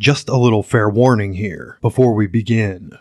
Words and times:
Just 0.00 0.30
a 0.30 0.38
little 0.38 0.62
fair 0.62 0.88
warning 0.88 1.34
here 1.34 1.76
before 1.82 2.14
we 2.14 2.26
begin. 2.26 2.92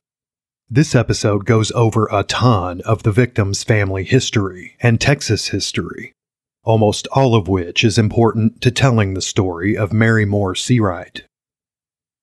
This 0.70 0.94
episode 0.94 1.46
goes 1.46 1.72
over 1.72 2.10
a 2.12 2.24
ton 2.26 2.82
of 2.82 3.04
the 3.04 3.12
victim's 3.14 3.64
family 3.64 4.04
history 4.04 4.76
and 4.82 5.00
Texas 5.00 5.48
history, 5.48 6.12
almost 6.66 7.08
all 7.14 7.36
of 7.36 7.48
which 7.48 7.86
is 7.86 7.98
important 7.98 8.60
to 8.60 8.70
telling 8.70 9.14
the 9.14 9.22
story 9.22 9.78
of 9.78 9.94
Mary 9.94 10.26
Moore 10.26 10.56
Searight. 10.56 11.24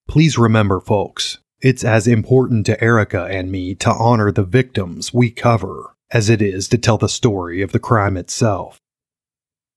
Please 0.08 0.36
remember, 0.36 0.78
folks, 0.78 1.38
it's 1.62 1.82
as 1.82 2.06
important 2.06 2.66
to 2.66 2.84
Erica 2.84 3.24
and 3.30 3.50
me 3.50 3.74
to 3.76 3.90
honor 3.90 4.30
the 4.30 4.44
victims 4.44 5.10
we 5.10 5.30
cover 5.30 5.94
as 6.10 6.28
it 6.28 6.42
is 6.42 6.68
to 6.68 6.76
tell 6.76 6.98
the 6.98 7.08
story 7.08 7.62
of 7.62 7.72
the 7.72 7.78
crime 7.78 8.18
itself. 8.18 8.78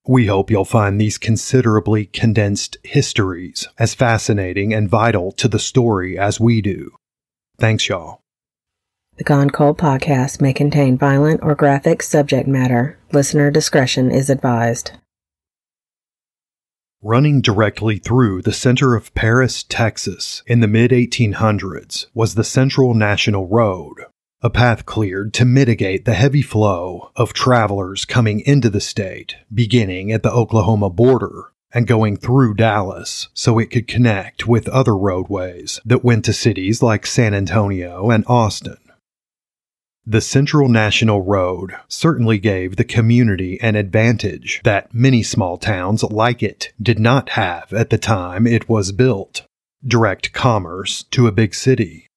We 0.09 0.25
hope 0.25 0.49
you'll 0.49 0.65
find 0.65 0.99
these 0.99 1.19
considerably 1.19 2.07
condensed 2.07 2.77
histories 2.83 3.67
as 3.77 3.93
fascinating 3.93 4.73
and 4.73 4.89
vital 4.89 5.31
to 5.33 5.47
the 5.47 5.59
story 5.59 6.17
as 6.17 6.39
we 6.39 6.63
do. 6.63 6.95
Thanks, 7.59 7.87
y'all. 7.87 8.19
The 9.17 9.23
Gone 9.23 9.51
Cold 9.51 9.77
podcast 9.77 10.41
may 10.41 10.51
contain 10.51 10.97
violent 10.97 11.41
or 11.43 11.53
graphic 11.53 12.01
subject 12.01 12.47
matter. 12.47 12.97
Listener 13.11 13.51
discretion 13.51 14.09
is 14.09 14.31
advised. 14.31 14.93
Running 17.03 17.39
directly 17.39 17.99
through 17.99 18.41
the 18.41 18.51
center 18.51 18.95
of 18.95 19.13
Paris, 19.13 19.61
Texas, 19.61 20.41
in 20.47 20.59
the 20.59 20.67
mid 20.67 20.89
1800s 20.89 22.07
was 22.15 22.33
the 22.33 22.43
Central 22.43 22.95
National 22.95 23.47
Road, 23.47 24.05
a 24.41 24.49
path 24.49 24.85
cleared 24.85 25.33
to 25.33 25.43
mitigate 25.43 26.05
the 26.05 26.13
heavy 26.13 26.41
flow 26.41 27.11
of 27.15 27.33
travelers 27.33 28.05
coming 28.05 28.39
into 28.41 28.69
the 28.69 28.79
state, 28.79 29.35
beginning 29.53 30.11
at 30.11 30.23
the 30.23 30.31
Oklahoma 30.31 30.89
border 30.89 31.51
and 31.73 31.85
going 31.85 32.15
through 32.15 32.53
Dallas 32.53 33.27
so 33.33 33.59
it 33.59 33.69
could 33.69 33.87
connect 33.87 34.47
with 34.47 34.69
other 34.69 34.95
roadways 34.95 35.79
that 35.85 36.03
went 36.03 36.23
to 36.25 36.33
cities 36.33 36.81
like 36.81 37.05
San 37.05 37.33
Antonio 37.33 38.09
and 38.09 38.23
Austin. 38.27 38.77
The 40.05 40.21
Central 40.21 40.69
National 40.69 41.21
Road 41.21 41.75
certainly 41.87 42.39
gave 42.39 42.77
the 42.77 42.83
community 42.83 43.59
an 43.61 43.75
advantage 43.75 44.61
that 44.63 44.93
many 44.93 45.21
small 45.21 45.57
towns 45.57 46.01
like 46.01 46.41
it 46.41 46.71
did 46.81 46.97
not 46.97 47.29
have 47.29 47.71
at 47.73 47.89
the 47.89 47.97
time 47.97 48.47
it 48.47 48.69
was 48.69 48.91
built 48.91 49.45
direct 49.85 50.33
commerce 50.33 51.03
to 51.11 51.27
a 51.27 51.31
big 51.31 51.53
city. 51.53 52.08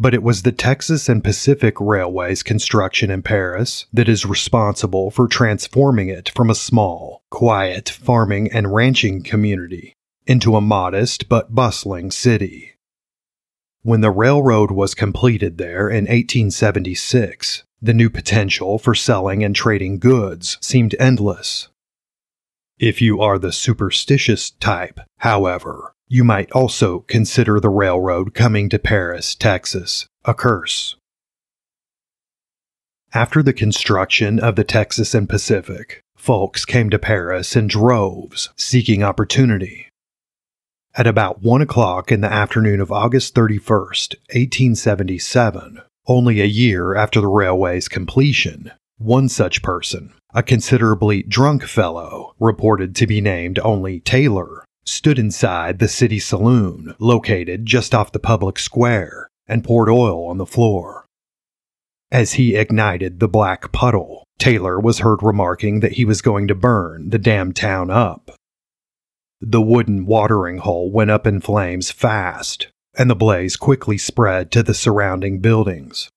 But 0.00 0.14
it 0.14 0.22
was 0.22 0.42
the 0.42 0.50
Texas 0.50 1.10
and 1.10 1.22
Pacific 1.22 1.78
Railway's 1.78 2.42
construction 2.42 3.10
in 3.10 3.20
Paris 3.20 3.84
that 3.92 4.08
is 4.08 4.24
responsible 4.24 5.10
for 5.10 5.28
transforming 5.28 6.08
it 6.08 6.30
from 6.30 6.48
a 6.48 6.54
small, 6.54 7.22
quiet 7.28 7.90
farming 7.90 8.50
and 8.50 8.72
ranching 8.72 9.22
community 9.22 9.92
into 10.26 10.56
a 10.56 10.62
modest 10.62 11.28
but 11.28 11.54
bustling 11.54 12.10
city. 12.10 12.76
When 13.82 14.00
the 14.00 14.10
railroad 14.10 14.70
was 14.70 14.94
completed 14.94 15.58
there 15.58 15.90
in 15.90 16.04
1876, 16.04 17.64
the 17.82 17.92
new 17.92 18.08
potential 18.08 18.78
for 18.78 18.94
selling 18.94 19.44
and 19.44 19.54
trading 19.54 19.98
goods 19.98 20.56
seemed 20.62 20.94
endless. 20.98 21.68
If 22.78 23.02
you 23.02 23.20
are 23.20 23.38
the 23.38 23.52
superstitious 23.52 24.50
type, 24.50 25.00
however, 25.18 25.94
you 26.12 26.24
might 26.24 26.50
also 26.50 26.98
consider 27.06 27.60
the 27.60 27.68
railroad 27.68 28.34
coming 28.34 28.68
to 28.68 28.80
Paris, 28.80 29.36
Texas, 29.36 30.08
a 30.24 30.34
curse. 30.34 30.96
After 33.14 33.44
the 33.44 33.52
construction 33.52 34.40
of 34.40 34.56
the 34.56 34.64
Texas 34.64 35.14
and 35.14 35.28
Pacific, 35.28 36.00
folks 36.16 36.64
came 36.64 36.90
to 36.90 36.98
Paris 36.98 37.54
in 37.54 37.68
droves, 37.68 38.50
seeking 38.56 39.04
opportunity. 39.04 39.86
At 40.96 41.06
about 41.06 41.42
1 41.42 41.62
o'clock 41.62 42.10
in 42.10 42.22
the 42.22 42.32
afternoon 42.32 42.80
of 42.80 42.90
August 42.90 43.32
31st, 43.36 44.16
1877, 44.32 45.80
only 46.08 46.40
a 46.40 46.44
year 46.44 46.96
after 46.96 47.20
the 47.20 47.28
railway's 47.28 47.86
completion, 47.86 48.72
one 48.98 49.28
such 49.28 49.62
person, 49.62 50.12
a 50.34 50.42
considerably 50.42 51.22
drunk 51.22 51.62
fellow, 51.62 52.34
reported 52.40 52.96
to 52.96 53.06
be 53.06 53.20
named 53.20 53.60
only 53.60 54.00
Taylor, 54.00 54.64
stood 54.84 55.18
inside 55.18 55.78
the 55.78 55.88
city 55.88 56.18
saloon 56.18 56.94
located 56.98 57.66
just 57.66 57.94
off 57.94 58.12
the 58.12 58.18
public 58.18 58.58
square 58.58 59.28
and 59.46 59.64
poured 59.64 59.88
oil 59.88 60.26
on 60.26 60.38
the 60.38 60.46
floor. 60.46 61.04
As 62.12 62.34
he 62.34 62.56
ignited 62.56 63.20
the 63.20 63.28
black 63.28 63.72
puddle, 63.72 64.24
Taylor 64.38 64.80
was 64.80 65.00
heard 65.00 65.22
remarking 65.22 65.80
that 65.80 65.92
he 65.92 66.04
was 66.04 66.22
going 66.22 66.48
to 66.48 66.54
burn 66.54 67.10
the 67.10 67.18
damn 67.18 67.52
town 67.52 67.90
up. 67.90 68.32
The 69.40 69.60
wooden 69.60 70.06
watering 70.06 70.58
hole 70.58 70.90
went 70.90 71.10
up 71.10 71.26
in 71.26 71.40
flames 71.40 71.90
fast, 71.90 72.68
and 72.96 73.08
the 73.08 73.14
blaze 73.14 73.56
quickly 73.56 73.96
spread 73.96 74.50
to 74.52 74.62
the 74.62 74.74
surrounding 74.74 75.40
buildings. 75.40 76.10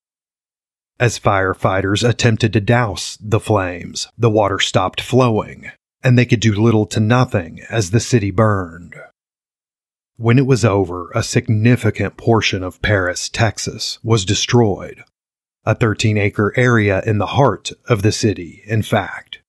As 1.00 1.20
firefighters 1.20 2.08
attempted 2.08 2.54
to 2.54 2.62
douse 2.62 3.18
the 3.22 3.40
flames, 3.40 4.08
the 4.18 4.30
water 4.30 4.60
stopped 4.60 5.02
flowing, 5.02 5.72
and 6.04 6.18
they 6.18 6.26
could 6.26 6.40
do 6.40 6.54
little 6.54 6.86
to 6.88 7.00
nothing 7.00 7.62
as 7.70 7.92
the 7.92 8.00
city 8.00 8.32
burned. 8.32 8.96
When 10.18 10.38
it 10.38 10.46
was 10.46 10.64
over, 10.64 11.10
a 11.16 11.24
significant 11.24 12.18
portion 12.18 12.64
of 12.64 12.82
Paris, 12.82 13.30
Texas, 13.30 14.00
was 14.04 14.26
destroyed. 14.26 15.04
A 15.66 15.74
13 15.74 16.18
acre 16.18 16.54
area 16.56 17.02
in 17.06 17.18
the 17.18 17.28
heart 17.28 17.72
of 17.88 18.02
the 18.02 18.12
city, 18.12 18.62
in 18.66 18.84
fact. 18.84 19.40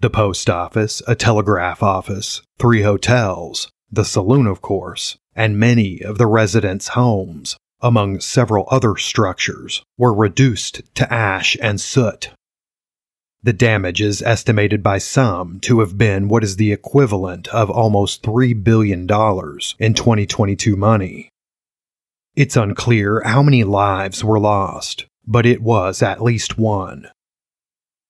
The 0.00 0.10
post 0.10 0.48
office, 0.48 1.02
a 1.06 1.14
telegraph 1.14 1.82
office, 1.82 2.40
three 2.58 2.82
hotels, 2.82 3.70
the 3.90 4.04
saloon, 4.04 4.46
of 4.46 4.62
course, 4.62 5.18
and 5.34 5.58
many 5.58 6.00
of 6.00 6.16
the 6.16 6.26
residents' 6.26 6.88
homes, 6.88 7.56
among 7.80 8.20
several 8.20 8.66
other 8.70 8.96
structures, 8.96 9.82
were 9.98 10.14
reduced 10.14 10.82
to 10.94 11.12
ash 11.12 11.56
and 11.60 11.80
soot. 11.80 12.30
The 13.42 13.52
damage 13.54 14.02
is 14.02 14.20
estimated 14.20 14.82
by 14.82 14.98
some 14.98 15.60
to 15.60 15.80
have 15.80 15.96
been 15.96 16.28
what 16.28 16.44
is 16.44 16.56
the 16.56 16.72
equivalent 16.72 17.48
of 17.48 17.70
almost 17.70 18.22
$3 18.22 18.62
billion 18.62 19.00
in 19.00 19.94
2022 19.94 20.76
money. 20.76 21.30
It's 22.36 22.56
unclear 22.56 23.22
how 23.24 23.42
many 23.42 23.64
lives 23.64 24.22
were 24.22 24.38
lost, 24.38 25.06
but 25.26 25.46
it 25.46 25.62
was 25.62 26.02
at 26.02 26.22
least 26.22 26.58
one. 26.58 27.08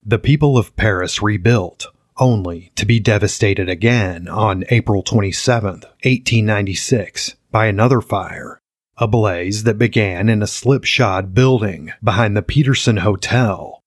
The 0.02 0.19
people 0.19 0.58
of 0.58 0.75
Paris 0.75 1.22
rebuilt, 1.22 1.87
only 2.16 2.72
to 2.75 2.84
be 2.84 2.99
devastated 2.99 3.69
again 3.69 4.26
on 4.26 4.64
April 4.70 5.00
27, 5.00 5.64
1896, 5.64 7.37
by 7.52 7.66
another 7.66 8.00
fire, 8.00 8.58
a 8.96 9.06
blaze 9.06 9.62
that 9.62 9.78
began 9.78 10.28
in 10.28 10.43
a 10.43 10.49
slipshod 10.49 11.34
building 11.34 11.93
behind 12.02 12.37
the 12.37 12.43
Peterson 12.43 12.96
Hotel 12.99 13.79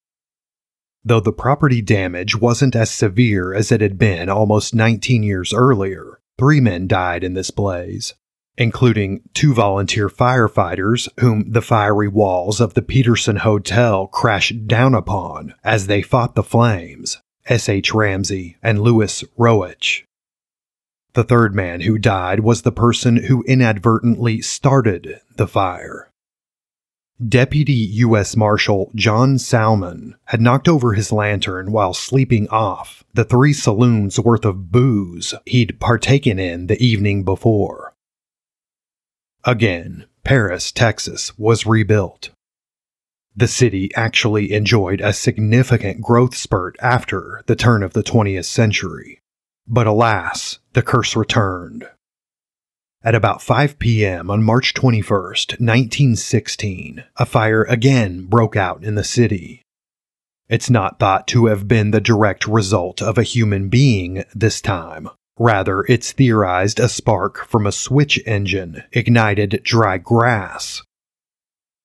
Though 1.06 1.20
the 1.20 1.34
property 1.34 1.82
damage 1.82 2.40
wasn't 2.40 2.76
as 2.76 2.90
severe 2.90 3.54
as 3.54 3.72
it 3.72 3.82
had 3.82 3.98
been 3.98 4.30
almost 4.30 4.74
19 4.74 5.22
years 5.22 5.54
earlier, 5.54 6.20
three 6.38 6.62
men 6.62 6.88
died 6.88 7.26
in 7.26 7.34
this 7.34 7.52
blaze, 7.52 8.14
including 8.58 9.22
two 9.34 9.54
volunteer 9.54 10.08
firefighters 10.08 11.10
whom 11.20 11.52
the 11.52 11.62
fiery 11.62 12.08
walls 12.08 12.62
of 12.62 12.74
the 12.74 12.82
Peterson 12.82 13.38
Hotel 13.38 14.08
crashed 14.08 14.66
down 14.66 14.96
upon 14.96 15.54
as 15.64 15.88
they 15.88 16.02
fought 16.02 16.36
the 16.36 16.44
flames 16.44 17.18
S.H. 17.48 17.94
Ramsey 17.94 18.56
and 18.64 18.82
Louis 18.82 19.26
Roach. 19.38 20.06
The 21.14 21.26
third 21.26 21.54
man 21.54 21.82
who 21.82 21.98
died 21.98 22.40
was 22.40 22.62
the 22.62 22.72
person 22.72 23.26
who 23.26 23.44
inadvertently 23.44 24.42
started 24.42 25.20
the 25.36 25.48
fire. 25.48 26.10
Deputy 27.22 27.74
U.S. 27.74 28.36
Marshal 28.36 28.92
John 28.96 29.38
Salmon 29.38 30.16
had 30.26 30.42
knocked 30.42 30.68
over 30.68 30.94
his 30.94 31.12
lantern 31.12 31.72
while 31.72 31.94
sleeping 31.94 32.50
off 32.50 33.04
the 33.14 33.24
three 33.24 33.54
saloons 33.54 34.20
worth 34.20 34.46
of 34.46 34.72
booze 34.72 35.34
he'd 35.46 35.80
partaken 35.80 36.40
in 36.40 36.68
the 36.68 36.84
evening 36.84 37.24
before. 37.24 37.94
Again, 39.46 40.06
Paris, 40.24 40.72
Texas 40.72 41.38
was 41.38 41.68
rebuilt. 41.68 42.32
The 43.36 43.48
city 43.48 43.92
actually 43.96 44.52
enjoyed 44.52 45.00
a 45.00 45.14
significant 45.14 46.02
growth 46.02 46.36
spurt 46.36 46.76
after 46.82 47.44
the 47.46 47.56
turn 47.56 47.84
of 47.84 47.94
the 47.94 48.04
20th 48.04 48.46
century. 48.46 49.22
But 49.68 49.86
alas, 49.86 50.60
the 50.74 50.82
curse 50.82 51.16
returned. 51.16 51.88
At 53.06 53.16
about 53.16 53.42
5 53.42 53.80
p.m. 53.80 54.30
on 54.30 54.44
March 54.44 54.74
21, 54.74 55.10
1916, 55.10 57.04
a 57.18 57.26
fire 57.26 57.64
again 57.64 58.28
broke 58.28 58.56
out 58.56 58.86
in 58.86 58.96
the 58.96 59.04
city. 59.04 59.62
It's 60.48 60.70
not 60.70 61.00
thought 61.00 61.28
to 61.28 61.48
have 61.48 61.68
been 61.68 61.92
the 61.92 62.00
direct 62.00 62.48
result 62.48 63.02
of 63.02 63.18
a 63.18 63.24
human 63.24 63.68
being 63.68 64.24
this 64.34 64.62
time. 64.62 65.10
Rather, 65.38 65.82
it's 65.90 66.14
theorized 66.14 66.80
a 66.80 66.88
spark 66.88 67.46
from 67.46 67.68
a 67.68 67.74
switch 67.74 68.22
engine 68.26 68.84
ignited 68.94 69.60
dry 69.66 69.98
grass. 69.98 70.82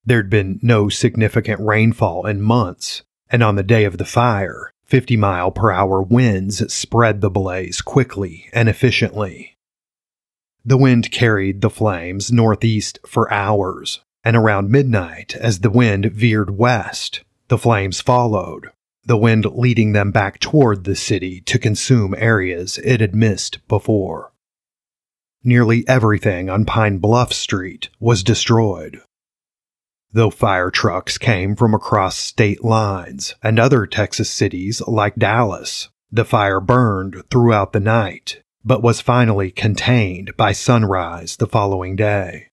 There'd 0.04 0.30
been 0.30 0.60
no 0.62 0.88
significant 0.88 1.60
rainfall 1.60 2.26
in 2.26 2.40
months, 2.42 3.02
and 3.28 3.42
on 3.42 3.56
the 3.56 3.64
day 3.64 3.84
of 3.84 3.98
the 3.98 4.04
fire, 4.04 4.70
50 4.84 5.16
mile 5.16 5.50
per 5.50 5.72
hour 5.72 6.00
winds 6.00 6.72
spread 6.72 7.22
the 7.22 7.30
blaze 7.30 7.80
quickly 7.80 8.48
and 8.52 8.68
efficiently. 8.68 9.57
The 10.64 10.76
wind 10.76 11.10
carried 11.10 11.60
the 11.60 11.70
flames 11.70 12.32
northeast 12.32 12.98
for 13.06 13.32
hours, 13.32 14.00
and 14.24 14.36
around 14.36 14.70
midnight, 14.70 15.34
as 15.36 15.60
the 15.60 15.70
wind 15.70 16.12
veered 16.12 16.58
west, 16.58 17.22
the 17.48 17.58
flames 17.58 18.00
followed, 18.00 18.70
the 19.04 19.16
wind 19.16 19.46
leading 19.46 19.92
them 19.92 20.10
back 20.10 20.38
toward 20.38 20.84
the 20.84 20.96
city 20.96 21.40
to 21.42 21.58
consume 21.58 22.14
areas 22.18 22.78
it 22.84 23.00
had 23.00 23.14
missed 23.14 23.66
before. 23.68 24.32
Nearly 25.42 25.86
everything 25.88 26.50
on 26.50 26.66
Pine 26.66 26.98
Bluff 26.98 27.32
Street 27.32 27.88
was 28.00 28.22
destroyed. 28.22 29.00
Though 30.12 30.30
fire 30.30 30.70
trucks 30.70 31.16
came 31.16 31.54
from 31.54 31.72
across 31.72 32.16
state 32.16 32.64
lines 32.64 33.34
and 33.42 33.58
other 33.58 33.86
Texas 33.86 34.30
cities 34.30 34.82
like 34.86 35.16
Dallas, 35.16 35.88
the 36.10 36.24
fire 36.24 36.60
burned 36.60 37.22
throughout 37.30 37.72
the 37.72 37.80
night 37.80 38.42
but 38.64 38.82
was 38.82 39.00
finally 39.00 39.50
contained 39.50 40.36
by 40.36 40.52
sunrise 40.52 41.36
the 41.36 41.46
following 41.46 41.96
day. 41.96 42.48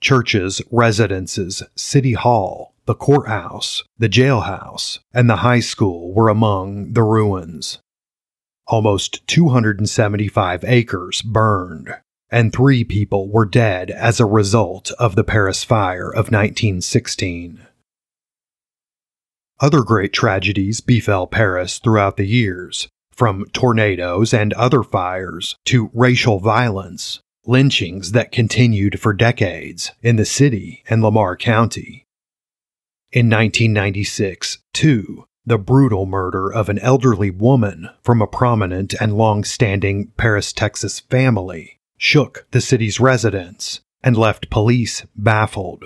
Churches, 0.00 0.60
residences, 0.70 1.62
City 1.76 2.12
Hall, 2.12 2.74
the 2.86 2.94
courthouse, 2.94 3.84
the 3.98 4.08
jailhouse, 4.08 4.98
and 5.14 5.30
the 5.30 5.36
high 5.36 5.60
school 5.60 6.12
were 6.12 6.28
among 6.28 6.94
the 6.94 7.02
ruins. 7.02 7.78
Almost 8.66 9.26
275 9.28 10.64
acres 10.64 11.22
burned, 11.22 11.94
and 12.30 12.52
three 12.52 12.82
people 12.82 13.28
were 13.28 13.44
dead 13.44 13.90
as 13.90 14.18
a 14.18 14.26
result 14.26 14.90
of 14.98 15.14
the 15.14 15.24
Paris 15.24 15.62
fire 15.62 16.08
of 16.08 16.32
1916. 16.32 17.66
Other 19.60 19.82
great 19.82 20.12
tragedies 20.12 20.80
befell 20.80 21.28
Paris 21.28 21.78
throughout 21.78 22.16
the 22.16 22.26
years, 22.26 22.88
from 23.12 23.44
tornadoes 23.52 24.34
and 24.34 24.52
other 24.54 24.82
fires 24.82 25.56
to 25.66 25.90
racial 25.94 26.38
violence, 26.38 27.20
lynchings 27.46 28.12
that 28.12 28.32
continued 28.32 29.00
for 29.00 29.12
decades 29.12 29.92
in 30.02 30.16
the 30.16 30.24
city 30.24 30.82
and 30.88 31.02
Lamar 31.02 31.36
County. 31.36 32.06
In 33.12 33.26
1996, 33.28 34.58
too, 34.72 35.26
the 35.44 35.58
brutal 35.58 36.06
murder 36.06 36.52
of 36.52 36.68
an 36.68 36.78
elderly 36.78 37.30
woman 37.30 37.90
from 38.02 38.22
a 38.22 38.26
prominent 38.26 38.94
and 39.00 39.16
long 39.16 39.44
standing 39.44 40.12
Paris, 40.16 40.52
Texas 40.52 41.00
family 41.00 41.78
shook 41.98 42.46
the 42.52 42.60
city's 42.60 43.00
residents 43.00 43.80
and 44.02 44.16
left 44.16 44.50
police 44.50 45.04
baffled. 45.16 45.84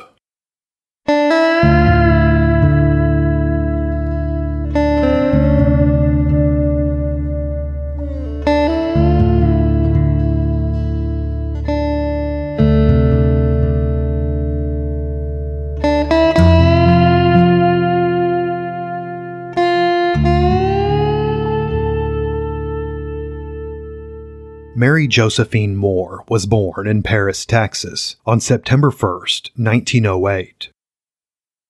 Mary 24.79 25.07
Josephine 25.09 25.75
Moore 25.75 26.23
was 26.29 26.45
born 26.45 26.87
in 26.87 27.03
Paris, 27.03 27.47
Texas 27.47 28.17
on 28.27 28.41
September 28.41 28.91
1, 28.91 29.11
1908. 29.57 30.69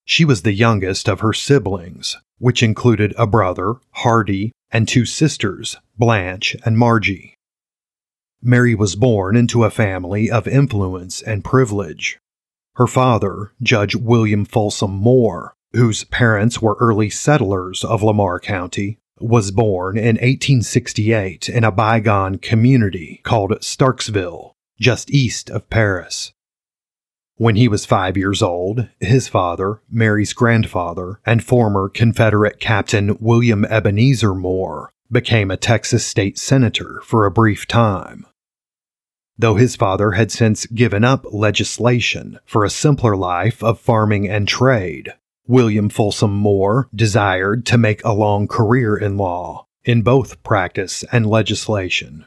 She 0.04 0.24
was 0.24 0.42
the 0.42 0.52
youngest 0.52 1.08
of 1.08 1.20
her 1.20 1.32
siblings, 1.32 2.16
which 2.38 2.64
included 2.64 3.14
a 3.16 3.24
brother, 3.24 3.74
Hardy, 3.92 4.50
and 4.72 4.88
two 4.88 5.04
sisters, 5.04 5.76
Blanche 5.96 6.56
and 6.64 6.76
Margie. 6.76 7.34
Mary 8.42 8.74
was 8.74 8.96
born 8.96 9.36
into 9.36 9.62
a 9.62 9.70
family 9.70 10.28
of 10.28 10.48
influence 10.48 11.22
and 11.22 11.44
privilege. 11.44 12.18
Her 12.74 12.88
father, 12.88 13.52
Judge 13.62 13.94
William 13.94 14.44
Folsom 14.44 14.90
Moore, 14.90 15.54
whose 15.74 16.02
parents 16.02 16.60
were 16.60 16.76
early 16.80 17.10
settlers 17.10 17.84
of 17.84 18.02
Lamar 18.02 18.40
County, 18.40 18.98
was 19.18 19.50
born 19.50 19.96
in 19.96 20.16
1868 20.16 21.48
in 21.48 21.64
a 21.64 21.72
bygone 21.72 22.38
community 22.38 23.20
called 23.24 23.52
Starksville, 23.60 24.52
just 24.78 25.10
east 25.10 25.50
of 25.50 25.70
Paris. 25.70 26.32
When 27.36 27.56
he 27.56 27.68
was 27.68 27.84
five 27.84 28.16
years 28.16 28.40
old, 28.42 28.88
his 28.98 29.28
father, 29.28 29.82
Mary's 29.90 30.32
grandfather, 30.32 31.20
and 31.26 31.44
former 31.44 31.90
Confederate 31.90 32.60
Captain 32.60 33.16
William 33.20 33.64
Ebenezer 33.66 34.34
Moore 34.34 34.90
became 35.10 35.50
a 35.50 35.56
Texas 35.58 36.04
state 36.04 36.38
senator 36.38 37.00
for 37.04 37.26
a 37.26 37.30
brief 37.30 37.66
time. 37.66 38.26
Though 39.38 39.56
his 39.56 39.76
father 39.76 40.12
had 40.12 40.32
since 40.32 40.64
given 40.66 41.04
up 41.04 41.26
legislation 41.30 42.38
for 42.46 42.64
a 42.64 42.70
simpler 42.70 43.16
life 43.16 43.62
of 43.62 43.78
farming 43.78 44.28
and 44.28 44.48
trade, 44.48 45.12
William 45.48 45.88
Folsom 45.88 46.32
Moore 46.32 46.88
desired 46.94 47.64
to 47.66 47.78
make 47.78 48.04
a 48.04 48.12
long 48.12 48.48
career 48.48 48.96
in 48.96 49.16
law, 49.16 49.66
in 49.84 50.02
both 50.02 50.42
practice 50.42 51.04
and 51.12 51.26
legislation. 51.26 52.26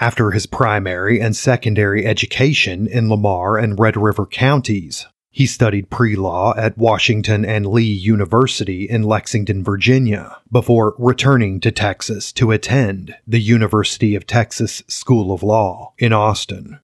After 0.00 0.32
his 0.32 0.46
primary 0.46 1.20
and 1.20 1.36
secondary 1.36 2.04
education 2.04 2.86
in 2.86 3.08
Lamar 3.08 3.58
and 3.58 3.78
Red 3.78 3.96
River 3.96 4.26
counties, 4.26 5.06
he 5.30 5.46
studied 5.46 5.90
pre 5.90 6.14
law 6.14 6.54
at 6.56 6.78
Washington 6.78 7.44
and 7.44 7.66
Lee 7.66 7.82
University 7.82 8.88
in 8.88 9.02
Lexington, 9.02 9.64
Virginia, 9.64 10.38
before 10.50 10.94
returning 10.96 11.58
to 11.60 11.72
Texas 11.72 12.32
to 12.32 12.52
attend 12.52 13.16
the 13.26 13.40
University 13.40 14.14
of 14.14 14.28
Texas 14.28 14.84
School 14.86 15.32
of 15.32 15.42
Law 15.42 15.92
in 15.98 16.12
Austin. 16.12 16.78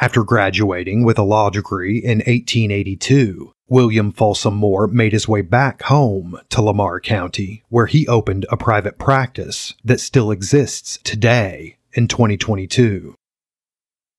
After 0.00 0.24
graduating 0.24 1.04
with 1.04 1.18
a 1.18 1.22
law 1.22 1.50
degree 1.50 1.98
in 1.98 2.18
1882, 2.18 3.52
William 3.68 4.12
Folsom 4.12 4.54
Moore 4.54 4.86
made 4.86 5.12
his 5.12 5.26
way 5.26 5.42
back 5.42 5.82
home 5.82 6.38
to 6.50 6.62
Lamar 6.62 7.00
County, 7.00 7.64
where 7.68 7.86
he 7.86 8.06
opened 8.06 8.46
a 8.48 8.56
private 8.56 8.96
practice 8.96 9.74
that 9.84 9.98
still 9.98 10.30
exists 10.30 11.00
today 11.02 11.76
in 11.92 12.06
2022. 12.06 13.14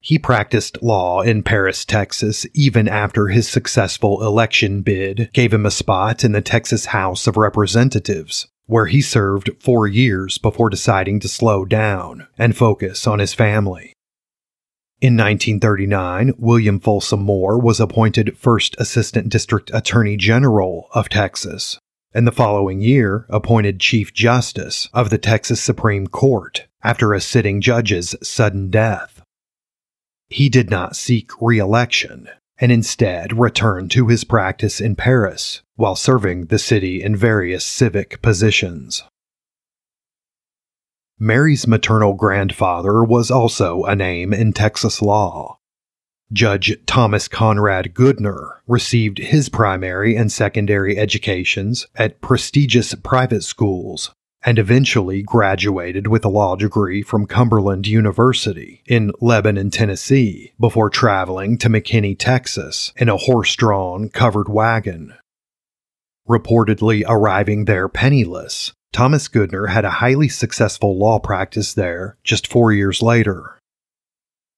He 0.02 0.20
practiced 0.20 0.84
law 0.84 1.22
in 1.22 1.44
Paris, 1.44 1.86
Texas, 1.86 2.46
even 2.54 2.88
after 2.88 3.28
his 3.28 3.48
successful 3.48 4.24
election 4.24 4.82
bid 4.82 5.30
gave 5.34 5.54
him 5.54 5.66
a 5.66 5.72
spot 5.72 6.24
in 6.24 6.34
the 6.34 6.42
Texas 6.42 6.88
House 6.88 7.26
of 7.26 7.38
Representatives, 7.38 8.48
where 8.68 8.86
he 8.86 9.02
served 9.02 9.50
four 9.60 9.88
years 9.88 10.38
before 10.38 10.70
deciding 10.70 11.20
to 11.22 11.28
slow 11.28 11.66
down 11.66 12.28
and 12.38 12.56
focus 12.56 13.08
on 13.08 13.20
his 13.20 13.34
family. 13.34 13.94
In 15.00 15.14
1939, 15.16 16.34
William 16.40 16.80
Folsom 16.80 17.22
Moore 17.22 17.60
was 17.60 17.80
appointed 17.80 18.36
First 18.36 18.76
Assistant 18.80 19.30
District 19.30 19.70
Attorney 19.72 20.18
General 20.18 20.88
of 20.92 21.08
Texas, 21.08 21.78
and 22.16 22.26
the 22.26 22.32
following 22.32 22.82
year 22.82 23.28
appointed 23.30 23.80
Chief 23.80 24.12
Justice 24.12 24.90
of 24.96 25.12
the 25.12 25.20
Texas 25.20 25.62
Supreme 25.62 26.08
Court 26.08 26.66
after 26.82 27.14
a 27.14 27.22
sitting 27.22 27.62
judge's 27.62 28.16
sudden 28.24 28.72
death. 28.72 29.22
He 30.30 30.50
did 30.50 30.72
not 30.72 30.96
seek 30.96 31.30
re 31.40 31.60
election 31.60 32.28
and 32.58 32.72
instead 32.72 33.38
returned 33.38 33.92
to 33.92 34.08
his 34.08 34.24
practice 34.24 34.82
in 34.82 34.96
Paris 34.96 35.62
while 35.76 35.96
serving 35.96 36.46
the 36.46 36.58
city 36.58 37.04
in 37.04 37.16
various 37.16 37.64
civic 37.64 38.20
positions. 38.24 39.04
Mary's 41.20 41.66
maternal 41.66 42.14
grandfather 42.14 43.04
was 43.04 43.32
also 43.32 43.84
a 43.86 43.96
name 43.96 44.32
in 44.34 44.54
Texas 44.54 45.02
law. 45.02 45.58
Judge 46.32 46.78
Thomas 46.86 47.28
Conrad 47.28 47.96
Goodner 47.96 48.58
received 48.68 49.18
his 49.18 49.50
primary 49.50 50.16
and 50.16 50.32
secondary 50.32 50.96
educations 50.96 51.88
at 51.96 52.22
prestigious 52.22 52.94
private 52.94 53.44
schools 53.44 54.12
and 54.44 54.60
eventually 54.60 55.24
graduated 55.24 56.06
with 56.06 56.24
a 56.24 56.30
law 56.30 56.56
degree 56.56 57.02
from 57.02 57.26
Cumberland 57.26 57.88
University 57.88 58.84
in 58.86 59.12
Lebanon, 59.20 59.72
Tennessee, 59.72 60.54
before 60.60 60.92
traveling 60.92 61.58
to 61.58 61.68
McKinney, 61.70 62.16
Texas 62.18 62.94
in 62.96 63.10
a 63.10 63.18
horse 63.18 63.56
drawn 63.56 64.10
covered 64.10 64.50
wagon. 64.50 65.16
Reportedly 66.30 67.04
arriving 67.08 67.66
there 67.66 67.90
penniless, 67.90 68.74
Thomas 68.94 69.28
Goodner 69.28 69.70
had 69.70 69.86
a 69.86 70.00
highly 70.02 70.28
successful 70.28 70.98
law 70.98 71.20
practice 71.20 71.74
there 71.74 72.18
just 72.24 72.48
four 72.48 72.72
years 72.72 73.02
later. 73.02 73.58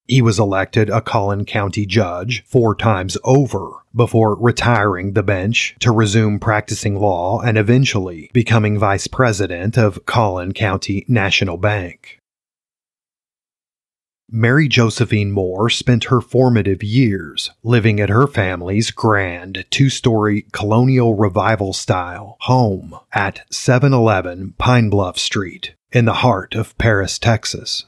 He 0.08 0.22
was 0.22 0.40
elected 0.40 0.90
a 0.90 1.02
Collin 1.02 1.46
County 1.46 1.86
judge 1.86 2.44
four 2.48 2.74
times 2.74 3.18
over 3.24 3.70
before 3.94 4.36
retiring 4.36 5.14
the 5.14 5.24
bench 5.24 5.76
to 5.82 5.92
resume 5.92 6.40
practicing 6.40 6.96
law 6.96 7.42
and 7.42 7.58
eventually 7.58 8.32
becoming 8.34 8.80
vice 8.80 9.08
president 9.08 9.78
of 9.78 10.06
Collin 10.06 10.54
County 10.54 11.06
National 11.08 11.58
Bank. 11.58 12.19
Mary 14.32 14.68
Josephine 14.68 15.32
Moore 15.32 15.72
spent 15.72 16.06
her 16.06 16.22
formative 16.22 16.84
years 16.84 17.50
living 17.64 18.00
at 18.00 18.10
her 18.10 18.28
family's 18.28 18.92
grand 18.92 19.66
two 19.72 19.90
story 19.90 20.46
colonial 20.52 21.16
revival 21.16 21.74
style 21.74 22.38
home 22.42 22.96
at 23.12 23.42
711 23.52 24.54
Pine 24.60 24.92
Bluff 24.92 25.18
Street 25.18 25.74
in 25.92 26.06
the 26.06 26.14
heart 26.14 26.54
of 26.54 26.78
Paris, 26.78 27.18
Texas. 27.18 27.86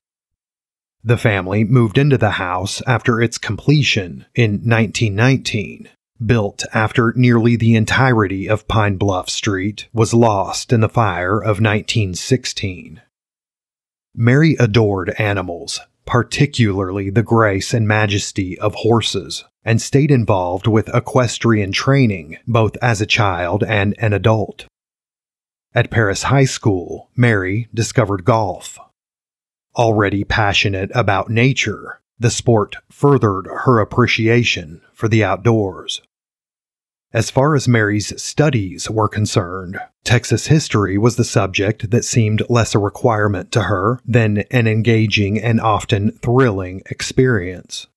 The 1.03 1.17
family 1.17 1.63
moved 1.63 1.99
into 1.99 2.17
the 2.17 2.31
house 2.31 2.81
after 2.87 3.21
its 3.21 3.37
completion 3.37 4.25
in 4.33 4.53
1919, 4.63 5.89
built 6.25 6.63
after 6.73 7.13
nearly 7.15 7.55
the 7.55 7.75
entirety 7.75 8.49
of 8.49 8.67
Pine 8.67 8.97
Bluff 8.97 9.29
Street 9.29 9.87
was 9.93 10.11
lost 10.11 10.73
in 10.73 10.81
the 10.81 10.89
fire 10.89 11.37
of 11.37 11.61
1916. 11.61 12.99
Mary 14.15 14.55
adored 14.59 15.13
animals 15.19 15.79
particularly 16.05 17.09
the 17.09 17.23
grace 17.23 17.73
and 17.73 17.87
majesty 17.87 18.57
of 18.59 18.75
horses, 18.75 19.43
and 19.63 19.81
stayed 19.81 20.11
involved 20.11 20.67
with 20.67 20.93
equestrian 20.93 21.71
training 21.71 22.37
both 22.47 22.75
as 22.81 23.01
a 23.01 23.05
child 23.05 23.63
and 23.63 23.95
an 23.99 24.13
adult. 24.13 24.65
At 25.73 25.91
Paris 25.91 26.23
High 26.23 26.45
School, 26.45 27.09
Mary 27.15 27.69
discovered 27.73 28.25
golf. 28.25 28.77
Already 29.75 30.23
passionate 30.23 30.91
about 30.93 31.29
nature, 31.29 32.01
the 32.19 32.29
sport 32.29 32.75
furthered 32.89 33.47
her 33.63 33.79
appreciation 33.79 34.81
for 34.93 35.07
the 35.07 35.23
outdoors. 35.23 36.01
As 37.13 37.29
far 37.29 37.55
as 37.55 37.67
Mary's 37.67 38.21
studies 38.21 38.89
were 38.89 39.09
concerned, 39.09 39.77
Texas 40.05 40.47
history 40.47 40.97
was 40.97 41.17
the 41.17 41.25
subject 41.25 41.91
that 41.91 42.05
seemed 42.05 42.41
less 42.47 42.73
a 42.73 42.79
requirement 42.79 43.51
to 43.51 43.63
her 43.63 43.99
than 44.05 44.39
an 44.49 44.65
engaging 44.65 45.37
and 45.37 45.59
often 45.59 46.11
thrilling 46.11 46.81
experience. 46.89 47.87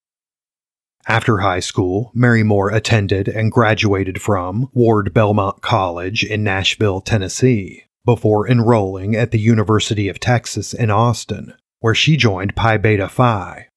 After 1.07 1.37
high 1.37 1.61
school, 1.61 2.11
Mary 2.13 2.43
Moore 2.43 2.71
attended 2.71 3.29
and 3.29 3.51
graduated 3.51 4.21
from 4.21 4.69
Ward 4.73 5.13
Belmont 5.13 5.61
College 5.61 6.25
in 6.25 6.43
Nashville, 6.43 6.99
Tennessee, 6.99 7.83
before 8.03 8.49
enrolling 8.49 9.15
at 9.15 9.31
the 9.31 9.39
University 9.39 10.09
of 10.09 10.19
Texas 10.19 10.73
in 10.73 10.91
Austin, 10.91 11.53
where 11.79 11.95
she 11.95 12.17
joined 12.17 12.55
Pi 12.55 12.77
Beta 12.77 13.07
Phi. 13.07 13.67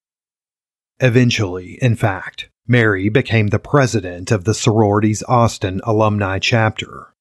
Eventually, 1.01 1.79
in 1.81 1.95
fact, 1.95 2.49
Mary 2.71 3.09
became 3.09 3.47
the 3.47 3.59
president 3.59 4.31
of 4.31 4.45
the 4.45 4.53
sorority's 4.53 5.23
Austin 5.23 5.81
alumni 5.85 6.39
chapter. 6.39 7.15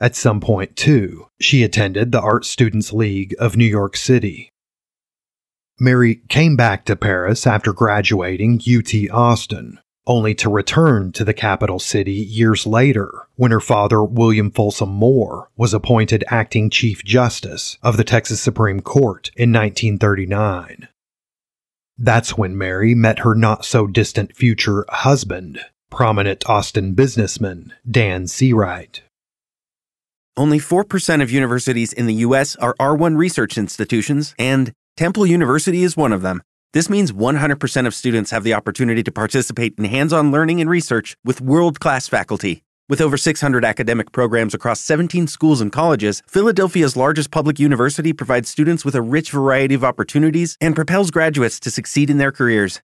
At 0.00 0.14
some 0.14 0.40
point, 0.40 0.76
too, 0.76 1.26
she 1.40 1.64
attended 1.64 2.12
the 2.12 2.20
Art 2.20 2.44
Students 2.44 2.92
League 2.92 3.34
of 3.40 3.56
New 3.56 3.66
York 3.66 3.96
City. 3.96 4.50
Mary 5.80 6.22
came 6.28 6.54
back 6.54 6.84
to 6.84 6.94
Paris 6.94 7.44
after 7.44 7.72
graduating 7.72 8.60
UT 8.60 8.94
Austin, 9.12 9.80
only 10.06 10.34
to 10.36 10.48
return 10.48 11.10
to 11.12 11.24
the 11.24 11.34
capital 11.34 11.80
city 11.80 12.12
years 12.12 12.64
later 12.64 13.10
when 13.34 13.50
her 13.50 13.60
father, 13.60 14.04
William 14.04 14.52
Folsom 14.52 14.90
Moore, 14.90 15.50
was 15.56 15.74
appointed 15.74 16.22
acting 16.28 16.70
Chief 16.70 17.02
Justice 17.04 17.78
of 17.82 17.96
the 17.96 18.04
Texas 18.04 18.40
Supreme 18.40 18.80
Court 18.80 19.32
in 19.36 19.52
1939. 19.52 20.88
That's 21.98 22.38
when 22.38 22.56
Mary 22.56 22.94
met 22.94 23.20
her 23.20 23.34
not 23.34 23.64
so 23.64 23.88
distant 23.88 24.36
future 24.36 24.84
husband, 24.88 25.60
prominent 25.90 26.48
Austin 26.48 26.94
businessman 26.94 27.74
Dan 27.90 28.28
Searight. 28.28 29.02
Only 30.36 30.60
4% 30.60 31.22
of 31.22 31.32
universities 31.32 31.92
in 31.92 32.06
the 32.06 32.14
U.S. 32.14 32.54
are 32.56 32.76
R1 32.78 33.16
research 33.16 33.58
institutions, 33.58 34.36
and 34.38 34.72
Temple 34.96 35.26
University 35.26 35.82
is 35.82 35.96
one 35.96 36.12
of 36.12 36.22
them. 36.22 36.40
This 36.72 36.88
means 36.88 37.10
100% 37.10 37.86
of 37.86 37.94
students 37.94 38.30
have 38.30 38.44
the 38.44 38.54
opportunity 38.54 39.02
to 39.02 39.10
participate 39.10 39.74
in 39.76 39.84
hands 39.86 40.12
on 40.12 40.30
learning 40.30 40.60
and 40.60 40.70
research 40.70 41.16
with 41.24 41.40
world 41.40 41.80
class 41.80 42.06
faculty. 42.06 42.62
With 42.88 43.00
over 43.02 43.18
600 43.18 43.66
academic 43.66 44.12
programs 44.12 44.54
across 44.54 44.80
17 44.80 45.26
schools 45.26 45.60
and 45.60 45.70
colleges, 45.70 46.22
Philadelphia's 46.26 46.96
largest 46.96 47.30
public 47.30 47.60
university 47.60 48.14
provides 48.14 48.48
students 48.48 48.82
with 48.82 48.94
a 48.94 49.02
rich 49.02 49.30
variety 49.30 49.74
of 49.74 49.84
opportunities 49.84 50.56
and 50.58 50.74
propels 50.74 51.10
graduates 51.10 51.60
to 51.60 51.70
succeed 51.70 52.08
in 52.08 52.16
their 52.16 52.32
careers. 52.32 52.80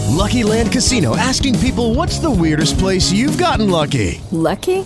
Lucky 0.09 0.43
Land 0.43 0.71
Casino 0.71 1.17
asking 1.17 1.59
people 1.59 1.93
what's 1.93 2.19
the 2.19 2.31
weirdest 2.31 2.79
place 2.79 3.11
you've 3.11 3.37
gotten 3.37 3.69
lucky? 3.69 4.21
Lucky? 4.31 4.85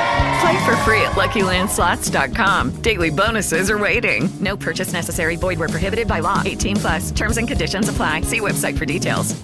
Play 0.41 0.65
for 0.65 0.75
free 0.77 1.01
at 1.01 1.11
LuckyLandSlots.com. 1.11 2.81
Daily 2.81 3.09
bonuses 3.09 3.69
are 3.69 3.77
waiting. 3.77 4.29
No 4.39 4.57
purchase 4.57 4.93
necessary. 4.93 5.35
Void 5.35 5.59
where 5.59 5.69
prohibited 5.69 6.07
by 6.07 6.19
law. 6.19 6.41
18 6.43 6.77
plus. 6.77 7.11
Terms 7.11 7.37
and 7.37 7.47
conditions 7.47 7.89
apply. 7.89 8.21
See 8.21 8.39
website 8.39 8.77
for 8.77 8.85
details. 8.85 9.41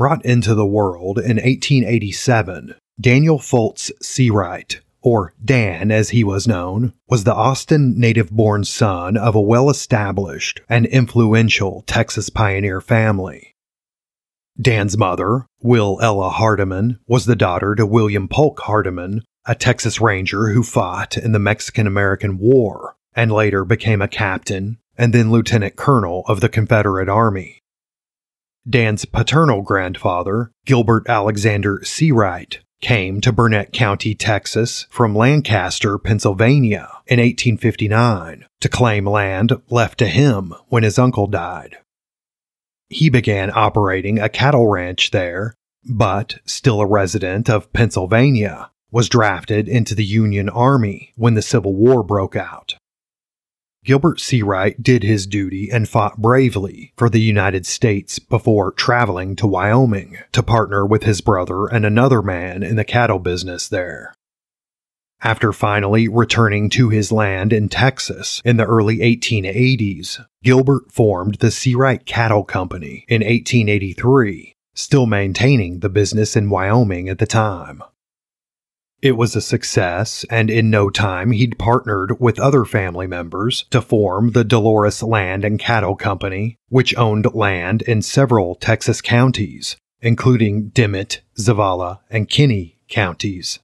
Brought 0.00 0.24
into 0.24 0.54
the 0.54 0.64
world 0.64 1.18
in 1.18 1.36
1887, 1.36 2.74
Daniel 2.98 3.38
Fultz 3.38 3.90
Searight, 4.00 4.80
or 5.02 5.34
Dan 5.44 5.90
as 5.90 6.08
he 6.08 6.24
was 6.24 6.48
known, 6.48 6.94
was 7.06 7.24
the 7.24 7.34
Austin 7.34 8.00
native 8.00 8.30
born 8.30 8.64
son 8.64 9.18
of 9.18 9.34
a 9.34 9.40
well 9.42 9.68
established 9.68 10.62
and 10.70 10.86
influential 10.86 11.84
Texas 11.86 12.30
pioneer 12.30 12.80
family. 12.80 13.49
Dan's 14.60 14.96
mother, 14.96 15.46
Will 15.62 15.98
Ella 16.02 16.30
Hardeman, 16.30 16.98
was 17.06 17.26
the 17.26 17.36
daughter 17.36 17.74
to 17.74 17.86
William 17.86 18.28
Polk 18.28 18.60
Hardeman, 18.60 19.22
a 19.46 19.54
Texas 19.54 20.00
Ranger 20.00 20.50
who 20.50 20.62
fought 20.62 21.16
in 21.16 21.32
the 21.32 21.38
Mexican 21.38 21.86
American 21.86 22.38
War 22.38 22.96
and 23.14 23.32
later 23.32 23.64
became 23.64 24.02
a 24.02 24.08
captain 24.08 24.78
and 24.96 25.12
then 25.12 25.30
lieutenant 25.30 25.76
colonel 25.76 26.24
of 26.26 26.40
the 26.40 26.48
Confederate 26.48 27.08
Army. 27.08 27.58
Dan's 28.68 29.04
paternal 29.06 29.62
grandfather, 29.62 30.52
Gilbert 30.66 31.08
Alexander 31.08 31.80
Searight, 31.82 32.60
came 32.80 33.20
to 33.20 33.32
Burnet 33.32 33.72
County, 33.72 34.14
Texas 34.14 34.86
from 34.90 35.14
Lancaster, 35.14 35.98
Pennsylvania 35.98 36.88
in 37.06 37.18
1859 37.18 38.44
to 38.60 38.68
claim 38.68 39.06
land 39.06 39.52
left 39.70 39.98
to 39.98 40.06
him 40.06 40.54
when 40.68 40.82
his 40.82 40.98
uncle 40.98 41.26
died. 41.26 41.78
He 42.90 43.08
began 43.08 43.50
operating 43.54 44.18
a 44.18 44.28
cattle 44.28 44.68
ranch 44.68 45.10
there 45.10 45.54
but 45.84 46.38
still 46.44 46.80
a 46.80 46.86
resident 46.86 47.48
of 47.48 47.72
Pennsylvania, 47.72 48.70
was 48.90 49.08
drafted 49.08 49.68
into 49.68 49.94
the 49.94 50.04
Union 50.04 50.48
Army 50.48 51.12
when 51.16 51.34
the 51.34 51.42
Civil 51.42 51.74
War 51.74 52.02
broke 52.02 52.36
out. 52.36 52.76
Gilbert 53.82 54.20
Searight 54.20 54.82
did 54.82 55.02
his 55.02 55.26
duty 55.26 55.70
and 55.72 55.88
fought 55.88 56.18
bravely 56.18 56.92
for 56.96 57.08
the 57.08 57.20
United 57.20 57.64
States 57.64 58.18
before 58.18 58.72
traveling 58.72 59.36
to 59.36 59.46
Wyoming 59.46 60.18
to 60.32 60.42
partner 60.42 60.84
with 60.84 61.04
his 61.04 61.22
brother 61.22 61.66
and 61.66 61.86
another 61.86 62.20
man 62.20 62.62
in 62.62 62.76
the 62.76 62.84
cattle 62.84 63.18
business 63.18 63.68
there. 63.68 64.12
After 65.22 65.52
finally 65.52 66.08
returning 66.08 66.70
to 66.70 66.88
his 66.88 67.12
land 67.12 67.52
in 67.52 67.68
Texas 67.68 68.40
in 68.42 68.56
the 68.56 68.64
early 68.64 68.98
1880s, 68.98 70.24
Gilbert 70.42 70.90
formed 70.90 71.36
the 71.36 71.50
Searight 71.50 72.06
Cattle 72.06 72.42
Company 72.42 73.04
in 73.06 73.20
1883, 73.20 74.54
still 74.74 75.04
maintaining 75.04 75.80
the 75.80 75.90
business 75.90 76.36
in 76.36 76.48
Wyoming 76.48 77.10
at 77.10 77.18
the 77.18 77.26
time. 77.26 77.82
It 79.02 79.12
was 79.12 79.36
a 79.36 79.42
success, 79.42 80.24
and 80.30 80.50
in 80.50 80.70
no 80.70 80.88
time 80.88 81.32
he'd 81.32 81.58
partnered 81.58 82.18
with 82.18 82.40
other 82.40 82.64
family 82.64 83.06
members 83.06 83.66
to 83.70 83.82
form 83.82 84.32
the 84.32 84.44
Dolores 84.44 85.02
Land 85.02 85.44
and 85.44 85.58
Cattle 85.58 85.96
Company, 85.96 86.56
which 86.68 86.96
owned 86.96 87.34
land 87.34 87.82
in 87.82 88.00
several 88.00 88.54
Texas 88.54 89.02
counties, 89.02 89.76
including 90.00 90.70
Dimmit, 90.70 91.20
Zavala, 91.38 92.00
and 92.10 92.28
Kinney 92.28 92.78
counties. 92.88 93.58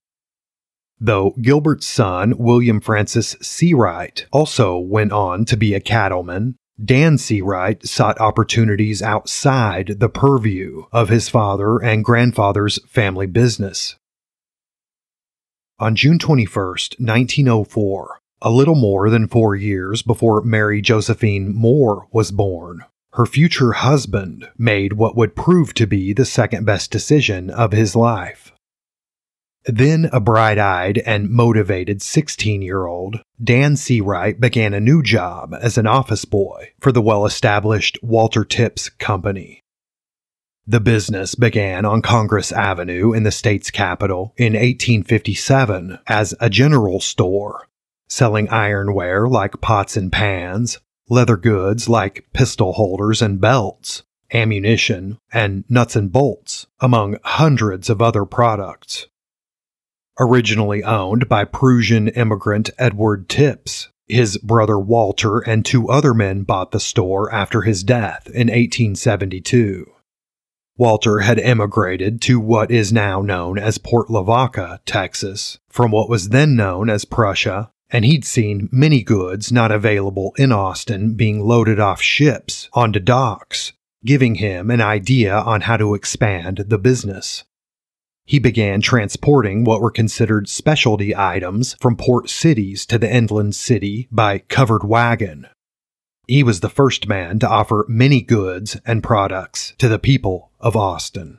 Though 0.99 1.35
Gilbert's 1.41 1.87
son, 1.87 2.35
William 2.39 2.81
Francis 2.81 3.37
Searight, 3.43 4.27
also 4.33 4.79
went 4.79 5.13
on 5.13 5.45
to 5.47 5.57
be 5.57 5.75
a 5.75 5.81
cattleman, 5.81 6.57
Dan 6.83 7.19
Searight 7.19 7.87
sought 7.87 8.21
opportunities 8.21 9.03
outside 9.03 9.97
the 9.99 10.09
purview 10.09 10.85
of 10.93 11.09
his 11.09 11.29
father 11.29 11.79
and 11.79 12.05
grandfather's 12.05 12.79
family 12.87 13.27
business. 13.27 13.97
On 15.79 15.95
June 15.95 16.19
21, 16.19 16.55
1904, 16.99 18.21
a 18.43 18.51
little 18.51 18.75
more 18.75 19.11
than 19.11 19.29
four 19.29 19.55
years 19.55 20.03
before 20.03 20.43
Mary 20.43 20.81
Josephine 20.81 21.55
Moore 21.55 22.07
was 22.13 22.31
born, 22.31 22.85
her 23.13 23.27
future 23.27 23.73
husband 23.73 24.49
made 24.59 24.95
what 24.95 25.17
would 25.17 25.37
prove 25.37 25.73
to 25.75 25.87
be 25.87 26.13
the 26.13 26.25
second 26.25 26.65
best 26.65 26.91
decision 26.91 27.49
of 27.51 27.73
his 27.73 27.97
life. 27.97 28.53
Then 29.67 30.09
a 30.13 30.21
bright 30.21 30.59
eyed 30.59 30.99
and 30.99 31.29
motivated 31.29 32.01
16 32.01 32.63
year 32.63 32.87
old, 32.87 33.21
Dan 33.43 33.75
Searight 33.75 34.41
began 34.41 34.73
a 34.73 34.81
new 34.81 35.03
job 35.03 35.57
as 35.61 35.77
an 35.77 35.89
office 35.89 36.25
boy 36.25 36.71
for 36.79 36.93
the 36.93 37.03
well 37.03 37.27
established 37.27 37.99
Walter 38.01 38.45
Tips 38.45 38.89
Company. 38.89 39.65
The 40.69 40.79
business 40.79 41.35
began 41.35 41.85
on 41.85 42.01
Congress 42.01 42.53
Avenue 42.53 43.13
in 43.13 43.25
the 43.25 43.33
state's 43.33 43.73
capital 43.73 44.33
in 44.37 44.53
1857 44.53 45.99
as 46.07 46.35
a 46.39 46.49
general 46.49 47.01
store, 47.01 47.67
selling 48.09 48.47
ironware 48.47 49.29
like 49.29 49.61
pots 49.61 49.97
and 49.97 50.13
pans, 50.13 50.79
leather 51.09 51.37
goods 51.37 51.89
like 51.89 52.27
pistol 52.33 52.75
holders 52.75 53.21
and 53.21 53.41
belts, 53.41 54.05
ammunition, 54.33 55.19
and 55.33 55.65
nuts 55.69 55.97
and 55.97 56.13
bolts, 56.13 56.69
among 56.79 57.17
hundreds 57.25 57.91
of 57.91 58.01
other 58.01 58.25
products. 58.25 59.09
Originally 60.19 60.83
owned 60.83 61.29
by 61.29 61.45
Prussian 61.45 62.09
immigrant 62.09 62.71
Edward 62.79 63.29
Tips, 63.29 63.89
his 64.09 64.39
brother 64.39 64.79
Walter 64.79 65.41
and 65.41 65.65
two 65.65 65.91
other 65.91 66.15
men 66.15 66.43
bought 66.43 66.71
the 66.71 66.81
store 66.81 67.33
after 67.33 67.63
his 67.63 67.83
death 67.83 68.27
in 68.29 68.49
1872. 68.49 69.91
Walter 70.79 71.21
had 71.21 71.39
emigrated 71.39 72.23
to 72.23 72.41
what 72.41 72.71
is 72.71 72.93
now 72.93 73.21
known 73.21 73.59
as 73.59 73.79
Port 73.79 74.09
Lavaca, 74.09 74.81
Texas, 74.87 75.59
from 75.69 75.91
what 75.91 76.09
was 76.09 76.31
then 76.31 76.57
known 76.57 76.89
as 76.89 77.05
Prussia, 77.05 77.71
and 77.91 78.05
he'd 78.05 78.25
seen 78.25 78.69
many 78.73 79.03
goods 79.03 79.53
not 79.53 79.71
available 79.71 80.35
in 80.39 80.51
Austin 80.51 81.15
being 81.15 81.41
loaded 81.41 81.79
off 81.79 82.01
ships 82.01 82.69
onto 82.73 83.01
docks, 83.01 83.73
giving 84.05 84.37
him 84.37 84.71
an 84.71 84.81
idea 84.81 85.35
on 85.35 85.63
how 85.63 85.77
to 85.77 85.95
expand 85.95 86.65
the 86.69 86.79
business. 86.79 87.45
He 88.27 88.39
began 88.39 88.81
transporting 88.81 89.65
what 89.65 89.81
were 89.81 89.91
considered 89.91 90.49
specialty 90.49 91.17
items 91.17 91.75
from 91.81 91.97
port 91.97 92.29
cities 92.29 92.85
to 92.87 92.99
the 92.99 93.11
inland 93.11 93.55
city 93.55 94.09
by 94.11 94.39
covered 94.41 94.85
wagon, 94.85 95.47
he 96.27 96.43
was 96.43 96.59
the 96.59 96.69
first 96.69 97.07
man 97.07 97.39
to 97.39 97.49
offer 97.49 97.87
many 97.89 98.21
goods 98.21 98.77
and 98.85 99.03
products 99.03 99.75
to 99.79 99.89
the 99.89 99.99
people 99.99 100.51
of 100.59 100.75
Austin. 100.75 101.39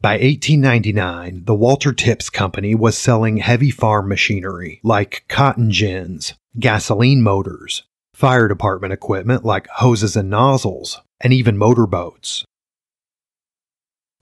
By 0.00 0.12
1899, 0.12 1.44
the 1.46 1.54
Walter 1.54 1.92
Tips 1.92 2.30
Company 2.30 2.74
was 2.74 2.96
selling 2.96 3.38
heavy 3.38 3.70
farm 3.70 4.08
machinery 4.08 4.80
like 4.84 5.24
cotton 5.28 5.70
gins, 5.70 6.34
gasoline 6.58 7.22
motors, 7.22 7.82
fire 8.14 8.46
department 8.46 8.92
equipment 8.92 9.44
like 9.44 9.66
hoses 9.68 10.16
and 10.16 10.30
nozzles, 10.30 11.00
and 11.20 11.32
even 11.32 11.56
motorboats. 11.56 12.44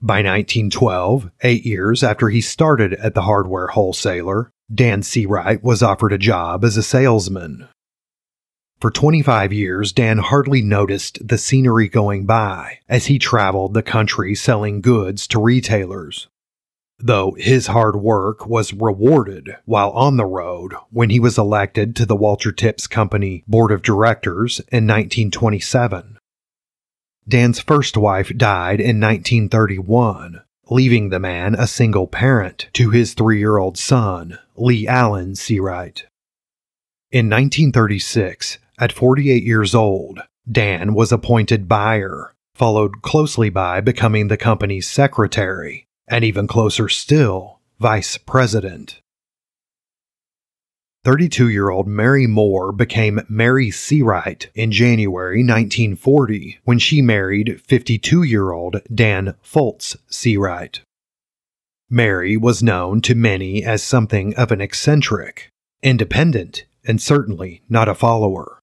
By 0.01 0.17
1912, 0.17 1.29
eight 1.43 1.65
years 1.65 2.03
after 2.03 2.29
he 2.29 2.41
started 2.41 2.93
at 2.95 3.13
the 3.13 3.21
hardware 3.21 3.67
wholesaler, 3.67 4.51
Dan 4.73 5.03
Searight 5.03 5.63
was 5.63 5.83
offered 5.83 6.13
a 6.13 6.17
job 6.17 6.65
as 6.65 6.77
a 6.77 6.83
salesman 6.83 7.67
for 8.81 8.89
25 8.89 9.53
years, 9.53 9.93
Dan 9.93 10.17
hardly 10.17 10.63
noticed 10.63 11.25
the 11.25 11.37
scenery 11.37 11.87
going 11.87 12.25
by 12.25 12.79
as 12.89 13.05
he 13.05 13.19
traveled 13.19 13.75
the 13.75 13.83
country 13.83 14.33
selling 14.33 14.81
goods 14.81 15.27
to 15.27 15.39
retailers. 15.39 16.27
Though 16.97 17.35
his 17.37 17.67
hard 17.67 17.95
work 17.95 18.47
was 18.47 18.73
rewarded 18.73 19.55
while 19.65 19.91
on 19.91 20.17
the 20.17 20.25
road 20.25 20.73
when 20.89 21.11
he 21.11 21.19
was 21.19 21.37
elected 21.37 21.95
to 21.95 22.07
the 22.07 22.15
Walter 22.15 22.51
Tips 22.51 22.87
Company 22.87 23.43
Board 23.47 23.71
of 23.71 23.83
Directors 23.83 24.59
in 24.71 24.87
1927. 24.87 26.17
Dan's 27.31 27.61
first 27.61 27.95
wife 27.95 28.35
died 28.35 28.81
in 28.81 28.99
1931, 28.99 30.41
leaving 30.69 31.09
the 31.09 31.19
man 31.19 31.55
a 31.55 31.65
single 31.65 32.05
parent 32.05 32.67
to 32.73 32.89
his 32.89 33.13
three 33.13 33.39
year 33.39 33.57
old 33.57 33.77
son, 33.77 34.37
Lee 34.57 34.85
Allen 34.85 35.35
Searight. 35.35 36.07
In 37.09 37.29
1936, 37.29 38.57
at 38.79 38.91
48 38.91 39.43
years 39.43 39.73
old, 39.73 40.19
Dan 40.51 40.93
was 40.93 41.13
appointed 41.13 41.69
buyer, 41.69 42.33
followed 42.53 43.01
closely 43.01 43.49
by 43.49 43.79
becoming 43.79 44.27
the 44.27 44.35
company's 44.35 44.89
secretary, 44.89 45.87
and 46.09 46.25
even 46.25 46.47
closer 46.47 46.89
still, 46.89 47.61
vice 47.79 48.17
president. 48.17 49.00
32 51.03 51.49
year 51.49 51.71
old 51.71 51.87
Mary 51.87 52.27
Moore 52.27 52.71
became 52.71 53.21
Mary 53.27 53.71
Searight 53.71 54.51
in 54.53 54.71
January 54.71 55.39
1940 55.39 56.59
when 56.63 56.77
she 56.77 57.01
married 57.01 57.59
52 57.59 58.21
year 58.21 58.51
old 58.51 58.81
Dan 58.93 59.33
Fultz 59.43 59.97
Searight. 60.09 60.81
Mary 61.89 62.37
was 62.37 62.61
known 62.61 63.01
to 63.01 63.15
many 63.15 63.65
as 63.65 63.81
something 63.81 64.35
of 64.35 64.51
an 64.51 64.61
eccentric, 64.61 65.49
independent, 65.81 66.65
and 66.85 67.01
certainly 67.01 67.63
not 67.67 67.89
a 67.89 67.95
follower. 67.95 68.59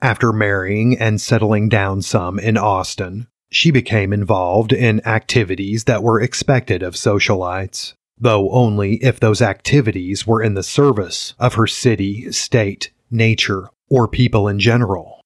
After 0.00 0.32
marrying 0.32 0.98
and 0.98 1.20
settling 1.20 1.68
down 1.68 2.00
some 2.00 2.38
in 2.38 2.56
Austin, 2.56 3.26
she 3.50 3.70
became 3.70 4.12
involved 4.12 4.72
in 4.72 5.06
activities 5.06 5.84
that 5.84 6.02
were 6.02 6.20
expected 6.20 6.82
of 6.82 6.94
socialites, 6.94 7.92
though 8.18 8.50
only 8.50 8.96
if 8.96 9.20
those 9.20 9.42
activities 9.42 10.26
were 10.26 10.42
in 10.42 10.54
the 10.54 10.62
service 10.62 11.34
of 11.38 11.54
her 11.54 11.66
city, 11.66 12.30
state, 12.32 12.90
nature, 13.10 13.68
or 13.88 14.08
people 14.08 14.48
in 14.48 14.58
general. 14.58 15.20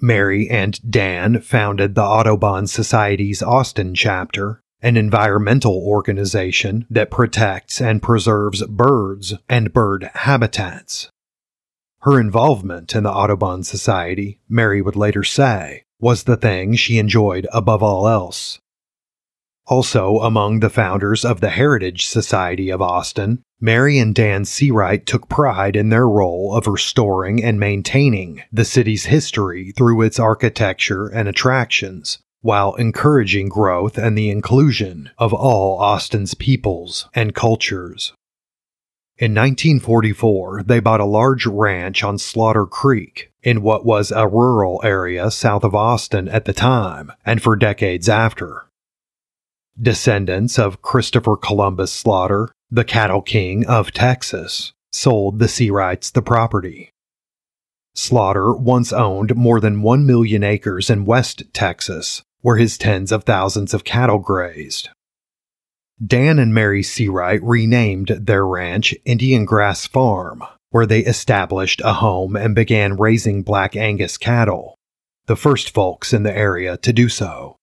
Mary 0.00 0.48
and 0.48 0.78
Dan 0.88 1.40
founded 1.40 1.94
the 1.94 2.02
Audubon 2.02 2.66
Society's 2.66 3.42
Austin 3.42 3.94
chapter, 3.94 4.60
an 4.80 4.96
environmental 4.96 5.82
organization 5.84 6.86
that 6.88 7.10
protects 7.10 7.80
and 7.80 8.02
preserves 8.02 8.64
birds 8.66 9.34
and 9.48 9.72
bird 9.72 10.08
habitats. 10.14 11.10
Her 12.02 12.20
involvement 12.20 12.94
in 12.94 13.02
the 13.02 13.10
Audubon 13.10 13.64
Society, 13.64 14.38
Mary 14.48 14.80
would 14.80 14.94
later 14.94 15.24
say, 15.24 15.82
was 16.00 16.22
the 16.22 16.36
thing 16.36 16.76
she 16.76 16.98
enjoyed 16.98 17.48
above 17.52 17.82
all 17.82 18.06
else. 18.06 18.60
Also, 19.68 20.16
among 20.20 20.60
the 20.60 20.70
founders 20.70 21.26
of 21.26 21.42
the 21.42 21.50
Heritage 21.50 22.06
Society 22.06 22.70
of 22.70 22.80
Austin, 22.80 23.42
Mary 23.60 23.98
and 23.98 24.14
Dan 24.14 24.46
Searight 24.46 25.04
took 25.04 25.28
pride 25.28 25.76
in 25.76 25.90
their 25.90 26.08
role 26.08 26.54
of 26.54 26.66
restoring 26.66 27.44
and 27.44 27.60
maintaining 27.60 28.42
the 28.50 28.64
city's 28.64 29.06
history 29.06 29.72
through 29.76 30.00
its 30.00 30.18
architecture 30.18 31.08
and 31.08 31.28
attractions, 31.28 32.18
while 32.40 32.76
encouraging 32.76 33.50
growth 33.50 33.98
and 33.98 34.16
the 34.16 34.30
inclusion 34.30 35.10
of 35.18 35.34
all 35.34 35.78
Austin's 35.78 36.32
peoples 36.32 37.06
and 37.12 37.34
cultures. 37.34 38.14
In 39.18 39.32
1944, 39.34 40.62
they 40.62 40.80
bought 40.80 41.00
a 41.00 41.04
large 41.04 41.44
ranch 41.44 42.02
on 42.02 42.16
Slaughter 42.16 42.64
Creek 42.64 43.32
in 43.42 43.60
what 43.60 43.84
was 43.84 44.12
a 44.12 44.28
rural 44.28 44.80
area 44.82 45.30
south 45.30 45.64
of 45.64 45.74
Austin 45.74 46.26
at 46.28 46.46
the 46.46 46.54
time 46.54 47.12
and 47.26 47.42
for 47.42 47.54
decades 47.54 48.08
after. 48.08 48.67
Descendants 49.80 50.58
of 50.58 50.82
Christopher 50.82 51.36
Columbus 51.36 51.92
Slaughter, 51.92 52.50
the 52.68 52.82
cattle 52.82 53.22
king 53.22 53.64
of 53.66 53.92
Texas, 53.92 54.72
sold 54.92 55.38
the 55.38 55.46
Searights 55.46 56.10
the 56.10 56.22
property. 56.22 56.90
Slaughter 57.94 58.52
once 58.52 58.92
owned 58.92 59.36
more 59.36 59.60
than 59.60 59.82
1 59.82 60.04
million 60.04 60.42
acres 60.42 60.90
in 60.90 61.04
West 61.04 61.44
Texas, 61.52 62.22
where 62.40 62.56
his 62.56 62.76
tens 62.76 63.12
of 63.12 63.22
thousands 63.22 63.72
of 63.72 63.84
cattle 63.84 64.18
grazed. 64.18 64.88
Dan 66.04 66.40
and 66.40 66.52
Mary 66.52 66.82
Searight 66.82 67.42
renamed 67.44 68.08
their 68.08 68.44
ranch 68.44 68.96
Indian 69.04 69.44
Grass 69.44 69.86
Farm, 69.86 70.42
where 70.70 70.86
they 70.86 71.00
established 71.00 71.80
a 71.84 71.94
home 71.94 72.34
and 72.34 72.52
began 72.52 72.96
raising 72.96 73.42
Black 73.42 73.76
Angus 73.76 74.16
cattle, 74.16 74.74
the 75.26 75.36
first 75.36 75.72
folks 75.72 76.12
in 76.12 76.24
the 76.24 76.36
area 76.36 76.76
to 76.78 76.92
do 76.92 77.08
so. 77.08 77.57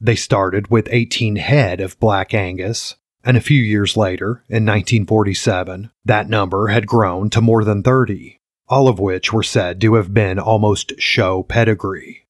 They 0.00 0.16
started 0.16 0.68
with 0.68 0.88
18 0.90 1.36
head 1.36 1.80
of 1.80 1.98
Black 1.98 2.34
Angus, 2.34 2.96
and 3.24 3.36
a 3.36 3.40
few 3.40 3.60
years 3.60 3.96
later, 3.96 4.44
in 4.48 4.66
1947, 4.66 5.90
that 6.04 6.28
number 6.28 6.68
had 6.68 6.86
grown 6.86 7.30
to 7.30 7.40
more 7.40 7.64
than 7.64 7.82
30, 7.82 8.38
all 8.68 8.88
of 8.88 8.98
which 8.98 9.32
were 9.32 9.42
said 9.42 9.80
to 9.80 9.94
have 9.94 10.12
been 10.12 10.38
almost 10.38 10.92
show 10.98 11.42
pedigree. 11.42 12.26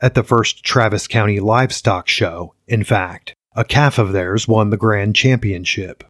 At 0.00 0.14
the 0.14 0.24
first 0.24 0.64
Travis 0.64 1.06
County 1.06 1.40
Livestock 1.40 2.08
Show, 2.08 2.54
in 2.66 2.84
fact, 2.84 3.34
a 3.54 3.64
calf 3.64 3.98
of 3.98 4.12
theirs 4.12 4.48
won 4.48 4.70
the 4.70 4.76
grand 4.76 5.14
championship. 5.14 6.04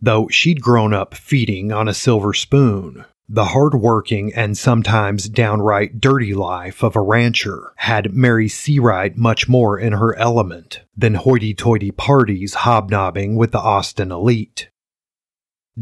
Though 0.00 0.28
she'd 0.28 0.62
grown 0.62 0.94
up 0.94 1.14
feeding 1.14 1.72
on 1.72 1.88
a 1.88 1.94
silver 1.94 2.32
spoon, 2.32 3.04
the 3.28 3.44
hard-working 3.46 4.32
and 4.34 4.56
sometimes 4.56 5.28
downright 5.28 6.00
dirty 6.00 6.32
life 6.32 6.82
of 6.82 6.96
a 6.96 7.00
rancher 7.00 7.72
had 7.76 8.14
Mary 8.14 8.48
Searight 8.48 9.18
much 9.18 9.46
more 9.46 9.78
in 9.78 9.92
her 9.92 10.16
element 10.16 10.80
than 10.96 11.14
hoity-toity 11.14 11.90
parties 11.90 12.54
hobnobbing 12.54 13.36
with 13.36 13.52
the 13.52 13.58
Austin 13.58 14.10
elite. 14.10 14.70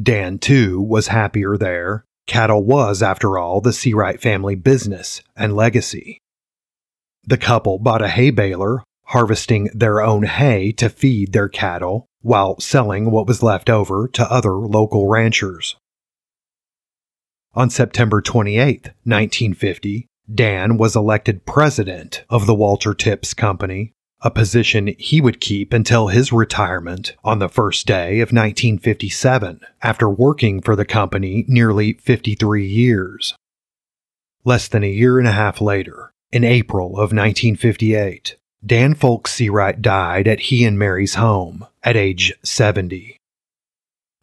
Dan, 0.01 0.39
too, 0.39 0.81
was 0.81 1.07
happier 1.09 1.57
there. 1.57 2.05
Cattle 2.27 2.65
was, 2.65 3.01
after 3.01 3.39
all, 3.39 3.61
the 3.61 3.73
Searight 3.73 4.21
family 4.21 4.57
business 4.57 5.23
and 5.37 5.55
legacy. 5.55 6.19
The 7.23 7.39
couple 7.39 7.79
bought 7.79 8.03
a 8.03 8.09
hay 8.09 8.31
baler, 8.31 8.83
harvesting 9.05 9.71
their 9.73 10.01
own 10.01 10.25
hay 10.25 10.73
to 10.73 10.89
feed 10.89 11.33
their 11.33 11.49
cattle 11.49 12.07
while 12.23 12.59
selling 12.59 13.13
what 13.13 13.29
was 13.29 13.45
left 13.45 13.71
over 13.71 14.09
to 14.09 14.31
other 14.33 14.55
local 14.55 15.07
ranchers. 15.07 15.77
On 17.57 17.71
September 17.71 18.21
28, 18.21 18.91
1950, 19.05 20.07
Dan 20.35 20.77
was 20.77 20.95
elected 20.95 21.47
president 21.47 22.23
of 22.29 22.45
the 22.45 22.55
Walter 22.55 22.93
Tips 22.93 23.33
Company, 23.33 23.95
a 24.21 24.31
position 24.31 24.95
he 24.99 25.23
would 25.23 25.41
keep 25.41 25.73
until 25.73 26.09
his 26.09 26.35
retirement 26.35 27.15
on 27.25 27.39
the 27.39 27.49
first 27.49 27.87
day 27.87 28.21
of 28.21 28.29
1957, 28.29 29.61
after 29.81 30.07
working 30.07 30.61
for 30.61 30.77
the 30.77 30.85
company 30.85 31.47
nearly 31.49 31.95
53 31.95 32.67
years. 32.67 33.35
Less 34.45 34.69
than 34.69 34.85
a 34.85 34.91
year 34.91 35.19
and 35.19 35.27
a 35.27 35.33
half 35.33 35.59
later, 35.59 36.13
in 36.31 36.45
April 36.45 36.89
of 36.89 37.11
1958, 37.11 38.37
Dan 38.67 38.95
Folk 38.95 39.27
Searight 39.27 39.81
died 39.81 40.29
at 40.29 40.41
he 40.41 40.67
and 40.67 40.79
Mary's 40.79 41.15
home 41.15 41.67
at 41.83 41.97
age 41.97 42.35
70. 42.43 43.17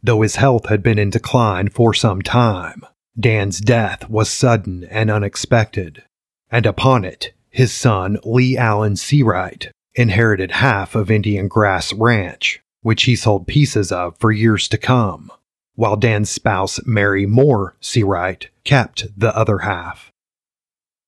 Though 0.04 0.22
his 0.22 0.36
health 0.36 0.69
had 0.69 0.84
been 0.84 1.00
in 1.00 1.10
decline 1.10 1.69
for 1.69 1.96
some 1.96 2.22
time, 2.22 2.86
Dan's 3.19 3.60
death 3.60 4.10
was 4.10 4.30
sudden 4.30 4.84
and 4.86 5.12
unexpected, 5.12 6.04
and 6.49 6.65
upon 6.65 7.06
it, 7.06 7.34
his 7.49 7.71
son 7.71 8.17
Lee 8.23 8.58
Allen 8.58 8.95
Searight 8.95 9.71
inherited 9.95 10.52
half 10.52 10.95
of 10.95 11.12
Indian 11.12 11.47
Grass 11.47 11.93
Ranch, 11.93 12.60
which 12.82 13.04
he 13.04 13.15
sold 13.15 13.47
pieces 13.47 13.91
of 13.91 14.17
for 14.17 14.32
years 14.32 14.67
to 14.69 14.78
come, 14.78 15.32
while 15.76 15.95
Dan's 15.95 16.32
spouse 16.32 16.80
Mary 16.86 17.28
Moore 17.28 17.76
Searight 17.80 18.49
kept 18.63 19.08
the 19.15 19.36
other 19.38 19.60
half. 19.60 20.12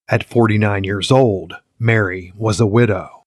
At 0.07 0.23
49 0.23 0.83
years 0.83 1.11
old, 1.11 1.55
Mary 1.79 2.31
was 2.35 2.59
a 2.59 2.67
widow. 2.67 3.23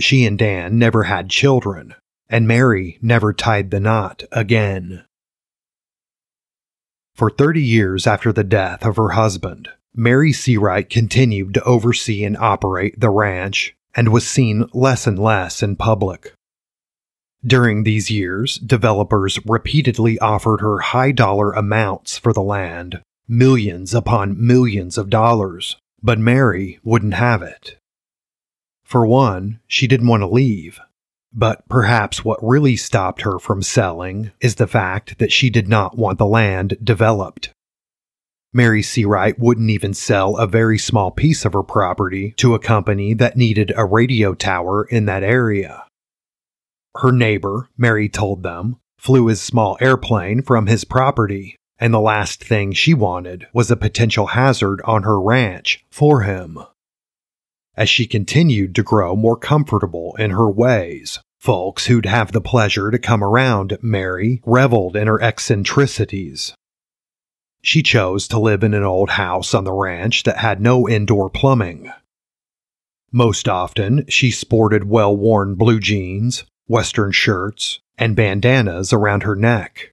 She 0.00 0.26
and 0.26 0.36
Dan 0.36 0.78
never 0.78 1.04
had 1.04 1.30
children, 1.30 1.94
and 2.28 2.48
Mary 2.48 2.98
never 3.00 3.32
tied 3.32 3.70
the 3.70 3.80
knot 3.80 4.24
again. 4.32 5.04
For 7.16 7.30
30 7.30 7.62
years 7.62 8.06
after 8.06 8.30
the 8.30 8.44
death 8.44 8.84
of 8.84 8.96
her 8.96 9.10
husband, 9.10 9.70
Mary 9.94 10.34
Searight 10.34 10.90
continued 10.90 11.54
to 11.54 11.64
oversee 11.64 12.22
and 12.24 12.36
operate 12.36 13.00
the 13.00 13.08
ranch 13.08 13.74
and 13.94 14.12
was 14.12 14.28
seen 14.28 14.68
less 14.74 15.06
and 15.06 15.18
less 15.18 15.62
in 15.62 15.76
public. 15.76 16.34
During 17.42 17.84
these 17.84 18.10
years, 18.10 18.58
developers 18.58 19.38
repeatedly 19.46 20.18
offered 20.18 20.60
her 20.60 20.80
high 20.80 21.10
dollar 21.12 21.52
amounts 21.52 22.18
for 22.18 22.34
the 22.34 22.42
land, 22.42 23.00
millions 23.26 23.94
upon 23.94 24.46
millions 24.46 24.98
of 24.98 25.08
dollars, 25.08 25.78
but 26.02 26.18
Mary 26.18 26.80
wouldn't 26.84 27.14
have 27.14 27.40
it. 27.40 27.78
For 28.84 29.06
one, 29.06 29.60
she 29.66 29.86
didn't 29.86 30.08
want 30.08 30.20
to 30.20 30.28
leave. 30.28 30.80
But 31.38 31.68
perhaps 31.68 32.24
what 32.24 32.38
really 32.42 32.76
stopped 32.76 33.20
her 33.20 33.38
from 33.38 33.60
selling 33.60 34.30
is 34.40 34.54
the 34.54 34.66
fact 34.66 35.18
that 35.18 35.30
she 35.30 35.50
did 35.50 35.68
not 35.68 35.98
want 35.98 36.16
the 36.16 36.26
land 36.26 36.78
developed. 36.82 37.50
Mary 38.54 38.82
Searight 38.82 39.38
wouldn't 39.38 39.68
even 39.68 39.92
sell 39.92 40.38
a 40.38 40.46
very 40.46 40.78
small 40.78 41.10
piece 41.10 41.44
of 41.44 41.52
her 41.52 41.62
property 41.62 42.32
to 42.38 42.54
a 42.54 42.58
company 42.58 43.12
that 43.12 43.36
needed 43.36 43.70
a 43.76 43.84
radio 43.84 44.32
tower 44.32 44.84
in 44.84 45.04
that 45.04 45.22
area. 45.22 45.84
Her 46.96 47.12
neighbor, 47.12 47.68
Mary 47.76 48.08
told 48.08 48.42
them, 48.42 48.76
flew 48.96 49.26
his 49.26 49.42
small 49.42 49.76
airplane 49.78 50.40
from 50.40 50.68
his 50.68 50.84
property, 50.84 51.54
and 51.78 51.92
the 51.92 52.00
last 52.00 52.42
thing 52.42 52.72
she 52.72 52.94
wanted 52.94 53.46
was 53.52 53.70
a 53.70 53.76
potential 53.76 54.28
hazard 54.28 54.80
on 54.86 55.02
her 55.02 55.20
ranch 55.20 55.84
for 55.90 56.22
him. 56.22 56.58
As 57.76 57.90
she 57.90 58.06
continued 58.06 58.74
to 58.76 58.82
grow 58.82 59.14
more 59.14 59.36
comfortable 59.36 60.16
in 60.18 60.30
her 60.30 60.50
ways, 60.50 61.18
folks 61.46 61.86
who'd 61.86 62.06
have 62.06 62.32
the 62.32 62.40
pleasure 62.40 62.90
to 62.90 62.98
come 62.98 63.22
around 63.22 63.78
Mary 63.80 64.42
reveled 64.44 64.96
in 64.96 65.06
her 65.06 65.22
eccentricities. 65.22 66.52
She 67.62 67.84
chose 67.84 68.26
to 68.28 68.40
live 68.40 68.64
in 68.64 68.74
an 68.74 68.82
old 68.82 69.10
house 69.10 69.54
on 69.54 69.62
the 69.62 69.72
ranch 69.72 70.24
that 70.24 70.38
had 70.38 70.60
no 70.60 70.88
indoor 70.88 71.30
plumbing. 71.30 71.92
Most 73.12 73.48
often, 73.48 74.06
she 74.08 74.32
sported 74.32 74.88
well 74.90 75.16
worn 75.16 75.54
blue 75.54 75.78
jeans, 75.78 76.42
western 76.66 77.12
shirts, 77.12 77.78
and 77.96 78.16
bandanas 78.16 78.92
around 78.92 79.22
her 79.22 79.36
neck. 79.36 79.92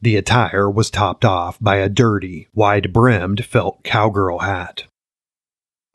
The 0.00 0.16
attire 0.16 0.68
was 0.68 0.90
topped 0.90 1.24
off 1.24 1.60
by 1.60 1.76
a 1.76 1.88
dirty, 1.88 2.48
wide 2.54 2.92
brimmed 2.92 3.44
felt 3.44 3.84
cowgirl 3.84 4.40
hat. 4.40 4.82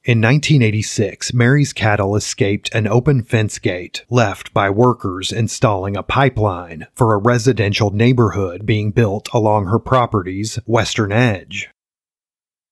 In 0.07 0.21
1986, 0.21 1.33
Mary's 1.33 1.73
cattle 1.73 2.15
escaped 2.15 2.73
an 2.73 2.87
open 2.87 3.23
fence 3.23 3.59
gate 3.59 4.05
left 4.09 4.53
by 4.53 4.69
workers 4.69 5.33
installing 5.33 5.97
a 5.97 6.01
pipeline 6.01 6.87
for 6.95 7.13
a 7.13 7.17
residential 7.17 7.91
neighborhood 7.91 8.65
being 8.65 8.91
built 8.91 9.27
along 9.33 9.65
her 9.65 9.79
property's 9.79 10.59
western 10.65 11.11
edge. 11.11 11.67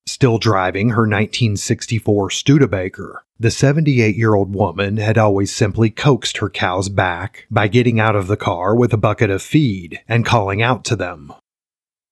Still 0.06 0.38
driving 0.38 0.92
her 0.92 1.02
1964 1.02 2.30
Studebaker, 2.30 3.26
the 3.38 3.52
78 3.52 4.16
year 4.16 4.34
old 4.34 4.56
woman 4.56 4.96
had 4.96 5.18
always 5.18 5.54
simply 5.54 5.90
coaxed 5.90 6.38
her 6.38 6.50
cows 6.50 6.88
back 6.88 7.48
by 7.52 7.68
getting 7.68 8.00
out 8.00 8.16
of 8.16 8.28
the 8.28 8.38
car 8.38 8.74
with 8.74 8.94
a 8.94 8.98
bucket 8.98 9.30
of 9.30 9.42
feed 9.42 10.00
and 10.08 10.26
calling 10.26 10.62
out 10.62 10.86
to 10.86 10.96
them. 10.96 11.34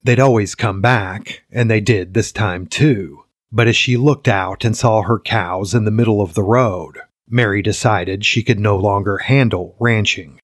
They'd 0.04 0.20
always 0.20 0.54
come 0.54 0.82
back, 0.82 1.44
and 1.50 1.72
they 1.72 1.80
did 1.80 2.14
this 2.14 2.34
time 2.34 2.68
too 2.68 3.23
but 3.54 3.68
as 3.68 3.76
she 3.76 3.96
looked 3.96 4.28
out 4.28 4.66
and 4.66 4.76
saw 4.76 5.04
her 5.04 5.20
cows 5.20 5.76
in 5.76 5.86
the 5.86 5.92
middle 5.92 6.22
of 6.22 6.34
the 6.34 6.42
road, 6.42 6.98
Mary 7.30 7.62
decided 7.62 8.26
she 8.26 8.42
could 8.42 8.60
no 8.60 8.76
longer 8.76 9.18
handle 9.20 9.76
ranching. 9.80 10.40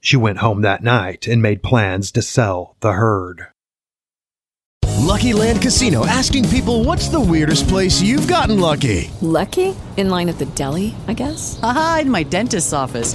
She 0.00 0.16
went 0.16 0.38
home 0.38 0.62
that 0.62 0.82
night 0.82 1.26
and 1.26 1.42
made 1.42 1.62
plans 1.62 2.12
to 2.12 2.22
sell 2.22 2.76
the 2.80 2.92
herd. 2.92 3.48
Lucky 4.98 5.32
Land 5.32 5.60
Casino 5.60 6.06
asking 6.06 6.48
people 6.50 6.84
what's 6.84 7.08
the 7.08 7.20
weirdest 7.20 7.66
place 7.66 8.00
you've 8.00 8.28
gotten 8.28 8.60
lucky? 8.60 9.10
Lucky? 9.20 9.74
In 9.96 10.08
line 10.08 10.28
at 10.28 10.38
the 10.38 10.46
deli, 10.46 10.94
I 11.08 11.14
guess? 11.14 11.58
Aha, 11.64 12.00
in 12.02 12.10
my 12.10 12.22
dentist's 12.22 12.72
office. 12.72 13.14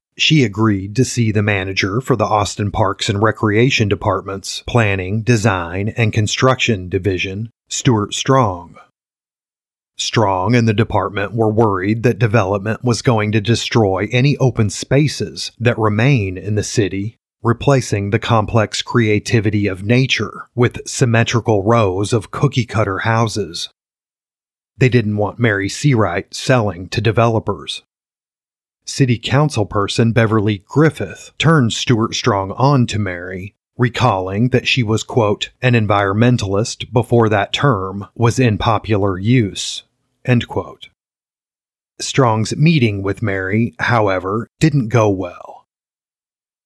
She 0.17 0.43
agreed 0.43 0.95
to 0.97 1.05
see 1.05 1.31
the 1.31 1.41
manager 1.41 2.01
for 2.01 2.15
the 2.15 2.25
Austin 2.25 2.71
Parks 2.71 3.09
and 3.09 3.21
Recreation 3.21 3.87
Department's 3.87 4.61
Planning, 4.67 5.21
Design, 5.21 5.89
and 5.89 6.11
Construction 6.11 6.89
Division, 6.89 7.49
Stuart 7.69 8.13
Strong. 8.13 8.75
Strong 9.97 10.55
and 10.55 10.67
the 10.67 10.73
department 10.73 11.33
were 11.33 11.51
worried 11.51 12.03
that 12.03 12.19
development 12.19 12.83
was 12.83 13.01
going 13.01 13.31
to 13.31 13.39
destroy 13.39 14.07
any 14.11 14.35
open 14.37 14.69
spaces 14.69 15.51
that 15.59 15.77
remain 15.77 16.37
in 16.37 16.55
the 16.55 16.63
city, 16.63 17.17
replacing 17.43 18.09
the 18.09 18.19
complex 18.19 18.81
creativity 18.81 19.67
of 19.67 19.83
nature 19.83 20.47
with 20.55 20.87
symmetrical 20.87 21.63
rows 21.63 22.13
of 22.13 22.31
cookie 22.31 22.65
cutter 22.65 22.99
houses. 22.99 23.69
They 24.77 24.89
didn't 24.89 25.17
want 25.17 25.39
Mary 25.39 25.69
Searight 25.69 26.33
selling 26.33 26.89
to 26.89 26.99
developers. 26.99 27.83
City 28.85 29.17
Council 29.17 29.65
person 29.65 30.11
Beverly 30.11 30.63
Griffith 30.65 31.31
turned 31.37 31.73
Stuart 31.73 32.15
Strong 32.15 32.51
on 32.53 32.87
to 32.87 32.99
Mary, 32.99 33.55
recalling 33.77 34.49
that 34.49 34.67
she 34.67 34.83
was, 34.83 35.03
quote, 35.03 35.51
an 35.61 35.73
environmentalist 35.73 36.91
before 36.91 37.29
that 37.29 37.53
term 37.53 38.07
was 38.15 38.39
in 38.39 38.57
popular 38.57 39.17
use, 39.17 39.83
end 40.25 40.47
quote. 40.47 40.89
Strong's 41.99 42.55
meeting 42.55 43.03
with 43.03 43.21
Mary, 43.21 43.73
however, 43.79 44.47
didn't 44.59 44.89
go 44.89 45.09
well. 45.09 45.67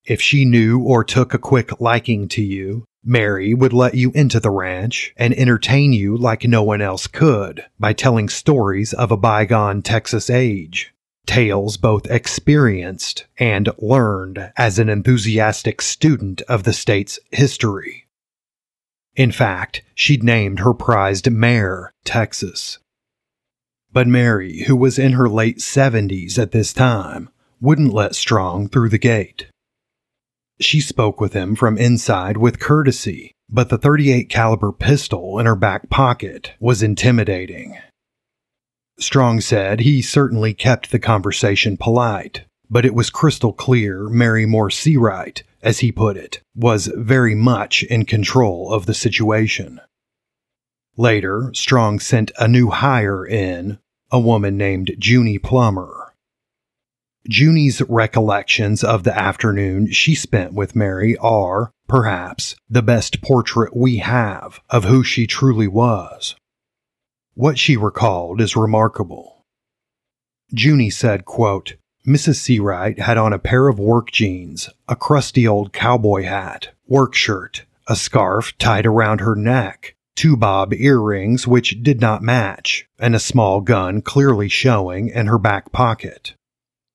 If 0.05 0.21
she 0.21 0.45
knew 0.45 0.79
or 0.81 1.03
took 1.03 1.33
a 1.33 1.39
quick 1.39 1.81
liking 1.81 2.27
to 2.29 2.41
you, 2.41 2.85
Mary 3.03 3.53
would 3.53 3.73
let 3.73 3.95
you 3.95 4.11
into 4.13 4.39
the 4.39 4.49
ranch 4.49 5.13
and 5.17 5.33
entertain 5.33 5.93
you 5.93 6.17
like 6.17 6.43
no 6.43 6.63
one 6.63 6.81
else 6.81 7.05
could 7.07 7.65
by 7.79 7.93
telling 7.93 8.29
stories 8.29 8.93
of 8.93 9.11
a 9.11 9.17
bygone 9.17 9.81
Texas 9.81 10.29
age. 10.29 10.94
Tales 11.25 11.77
both 11.77 12.09
experienced 12.09 13.25
and 13.37 13.69
learned 13.77 14.51
as 14.57 14.79
an 14.79 14.89
enthusiastic 14.89 15.81
student 15.81 16.41
of 16.43 16.63
the 16.63 16.73
state's 16.73 17.19
history. 17.31 18.05
In 19.15 19.31
fact, 19.31 19.81
she'd 19.93 20.23
named 20.23 20.59
her 20.59 20.73
prized 20.73 21.31
mare 21.31 21.91
Texas. 22.03 22.79
But 23.91 24.07
Mary, 24.07 24.63
who 24.63 24.75
was 24.75 24.99
in 24.99 25.13
her 25.13 25.29
late 25.29 25.59
70s 25.59 26.37
at 26.37 26.51
this 26.51 26.73
time, 26.73 27.29
wouldn't 27.61 27.93
let 27.93 28.13
Strong 28.13 28.69
through 28.69 28.89
the 28.89 28.97
gate. 28.97 29.47
She 30.59 30.81
spoke 30.81 31.19
with 31.19 31.33
him 31.33 31.55
from 31.55 31.77
inside 31.77 32.37
with 32.37 32.59
courtesy, 32.59 33.31
but 33.49 33.69
the 33.69 33.77
38 33.77 34.29
caliber 34.29 34.71
pistol 34.71 35.39
in 35.39 35.45
her 35.45 35.55
back 35.55 35.89
pocket 35.89 36.51
was 36.59 36.83
intimidating. 36.83 37.77
Strong 38.99 39.41
said 39.41 39.81
he 39.81 40.01
certainly 40.01 40.53
kept 40.53 40.91
the 40.91 40.99
conversation 40.99 41.75
polite, 41.77 42.45
but 42.69 42.85
it 42.85 42.95
was 42.95 43.09
crystal 43.09 43.51
clear 43.51 44.07
Mary 44.07 44.45
Moore 44.45 44.69
Searight, 44.69 45.43
as 45.61 45.79
he 45.79 45.91
put 45.91 46.15
it, 46.15 46.41
was 46.55 46.87
very 46.95 47.35
much 47.35 47.83
in 47.83 48.05
control 48.05 48.71
of 48.71 48.85
the 48.85 48.93
situation. 48.93 49.81
Later, 50.97 51.51
Strong 51.53 51.99
sent 51.99 52.31
a 52.39 52.47
new 52.47 52.69
hire 52.69 53.25
in, 53.25 53.79
a 54.11 54.19
woman 54.19 54.57
named 54.57 54.95
Junie 54.97 55.39
Plummer. 55.39 56.13
Junie's 57.27 57.81
recollections 57.89 58.83
of 58.83 59.03
the 59.03 59.17
afternoon 59.17 59.91
she 59.91 60.15
spent 60.15 60.53
with 60.53 60.75
Mary 60.75 61.17
are, 61.17 61.71
perhaps, 61.87 62.55
the 62.69 62.83
best 62.83 63.21
portrait 63.21 63.75
we 63.75 63.97
have 63.97 64.61
of 64.69 64.85
who 64.85 65.03
she 65.03 65.27
truly 65.27 65.67
was. 65.67 66.35
What 67.35 67.59
she 67.59 67.75
recalled 67.75 68.39
is 68.39 68.55
remarkable. 68.55 69.43
Junie 70.49 70.89
said, 70.89 71.25
quote, 71.25 71.75
Mrs. 72.07 72.35
Searight 72.35 72.99
had 72.99 73.17
on 73.17 73.33
a 73.33 73.39
pair 73.39 73.67
of 73.67 73.77
work 73.77 74.09
jeans, 74.09 74.69
a 74.87 74.95
crusty 74.95 75.45
old 75.45 75.73
cowboy 75.73 76.23
hat, 76.23 76.69
work 76.87 77.13
shirt, 77.13 77.65
a 77.87 77.95
scarf 77.97 78.57
tied 78.57 78.85
around 78.85 79.19
her 79.19 79.35
neck, 79.35 79.95
two 80.15 80.37
bob 80.37 80.73
earrings 80.73 81.45
which 81.45 81.83
did 81.83 81.99
not 81.99 82.23
match, 82.23 82.87
and 82.99 83.13
a 83.13 83.19
small 83.19 83.59
gun 83.59 84.01
clearly 84.01 84.47
showing 84.47 85.09
in 85.09 85.27
her 85.27 85.37
back 85.37 85.73
pocket. 85.73 86.35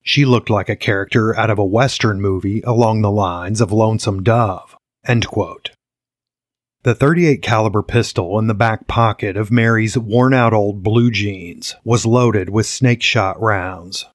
She 0.01 0.25
looked 0.25 0.49
like 0.49 0.69
a 0.69 0.75
character 0.75 1.37
out 1.37 1.51
of 1.51 1.59
a 1.59 1.65
Western 1.65 2.19
movie 2.19 2.61
along 2.61 3.01
the 3.01 3.11
lines 3.11 3.61
of 3.61 3.71
Lonesome 3.71 4.23
Dove. 4.23 4.75
End 5.05 5.27
quote. 5.27 5.69
The 6.83 6.95
38 6.95 7.43
caliber 7.43 7.83
pistol 7.83 8.39
in 8.39 8.47
the 8.47 8.55
back 8.55 8.87
pocket 8.87 9.37
of 9.37 9.51
Mary's 9.51 9.99
worn-out 9.99 10.51
old 10.51 10.81
blue 10.81 11.11
jeans 11.11 11.75
was 11.83 12.07
loaded 12.07 12.49
with 12.49 12.65
snake 12.65 13.03
shot 13.03 13.39
rounds. 13.39 14.07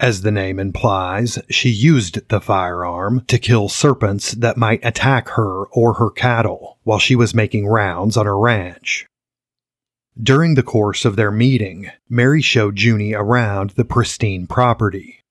As 0.00 0.22
the 0.22 0.32
name 0.32 0.58
implies, 0.58 1.38
she 1.48 1.70
used 1.70 2.28
the 2.30 2.40
firearm 2.40 3.24
to 3.28 3.38
kill 3.38 3.68
serpents 3.68 4.32
that 4.32 4.56
might 4.56 4.84
attack 4.84 5.28
her 5.28 5.66
or 5.66 5.94
her 5.94 6.10
cattle 6.10 6.78
while 6.82 6.98
she 6.98 7.14
was 7.14 7.32
making 7.32 7.68
rounds 7.68 8.16
on 8.16 8.26
her 8.26 8.36
ranch. 8.36 9.06
During 10.20 10.54
the 10.56 10.64
course 10.64 11.04
of 11.04 11.14
their 11.14 11.30
meeting, 11.30 11.92
Mary 12.08 12.42
showed 12.42 12.80
Junie 12.80 13.14
around 13.14 13.70
the 13.70 13.84
pristine 13.84 14.48
property. 14.48 15.21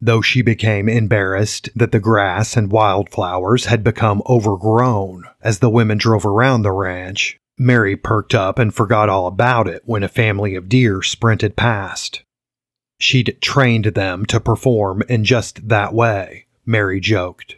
Though 0.00 0.20
she 0.20 0.42
became 0.42 0.88
embarrassed 0.88 1.70
that 1.74 1.90
the 1.90 2.00
grass 2.00 2.56
and 2.56 2.70
wildflowers 2.70 3.66
had 3.66 3.82
become 3.82 4.22
overgrown 4.26 5.24
as 5.40 5.58
the 5.58 5.70
women 5.70 5.96
drove 5.96 6.26
around 6.26 6.62
the 6.62 6.72
ranch, 6.72 7.38
Mary 7.58 7.96
perked 7.96 8.34
up 8.34 8.58
and 8.58 8.74
forgot 8.74 9.08
all 9.08 9.26
about 9.26 9.66
it 9.66 9.82
when 9.86 10.02
a 10.02 10.08
family 10.08 10.54
of 10.54 10.68
deer 10.68 11.00
sprinted 11.02 11.56
past. 11.56 12.22
She'd 12.98 13.38
trained 13.40 13.86
them 13.86 14.26
to 14.26 14.38
perform 14.38 15.02
in 15.08 15.24
just 15.24 15.68
that 15.68 15.94
way, 15.94 16.46
Mary 16.66 17.00
joked. 17.00 17.56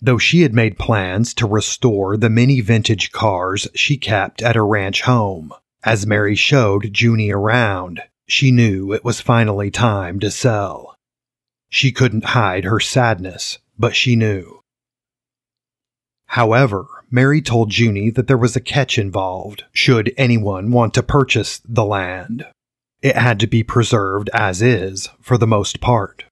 Though 0.00 0.18
she 0.18 0.42
had 0.42 0.54
made 0.54 0.78
plans 0.78 1.34
to 1.34 1.46
restore 1.46 2.16
the 2.16 2.30
many 2.30 2.60
vintage 2.60 3.12
cars 3.12 3.68
she 3.74 3.96
kept 3.96 4.42
at 4.42 4.56
her 4.56 4.66
ranch 4.66 5.02
home, 5.02 5.52
as 5.84 6.06
Mary 6.06 6.34
showed 6.34 6.98
Junie 6.98 7.30
around, 7.30 8.02
she 8.26 8.50
knew 8.50 8.92
it 8.92 9.04
was 9.04 9.20
finally 9.20 9.70
time 9.70 10.18
to 10.20 10.30
sell. 10.30 10.96
She 11.70 11.92
couldn't 11.92 12.24
hide 12.24 12.64
her 12.64 12.80
sadness, 12.80 13.58
but 13.78 13.94
she 13.94 14.16
knew. 14.16 14.60
However, 16.26 16.86
Mary 17.10 17.40
told 17.40 17.76
Junie 17.76 18.10
that 18.10 18.28
there 18.28 18.36
was 18.36 18.54
a 18.54 18.60
catch 18.60 18.98
involved 18.98 19.64
should 19.72 20.12
anyone 20.16 20.70
want 20.70 20.94
to 20.94 21.02
purchase 21.02 21.60
the 21.64 21.84
land. 21.84 22.46
It 23.02 23.16
had 23.16 23.40
to 23.40 23.46
be 23.46 23.62
preserved 23.62 24.30
as 24.32 24.60
is 24.62 25.08
for 25.20 25.38
the 25.38 25.46
most 25.46 25.80
part. 25.80 26.24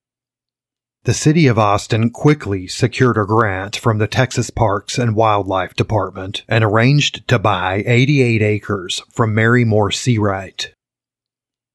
The 1.05 1.15
city 1.15 1.47
of 1.47 1.59
Austin 1.59 2.11
quickly 2.11 2.67
secured 2.67 3.17
a 3.17 3.25
grant 3.25 3.77
from 3.77 3.99
the 3.99 4.07
Texas 4.07 4.51
Parks 4.51 4.99
and 4.99 5.17
Wildlife 5.17 5.75
Department 5.75 6.45
and 6.49 6.63
arranged 6.63 7.27
to 7.29 7.39
buy 7.39 7.83
88 7.87 8.43
acres 8.43 9.03
from 9.11 9.35
Mary 9.35 9.65
Moore 9.65 9.91
Searight. 9.91 10.75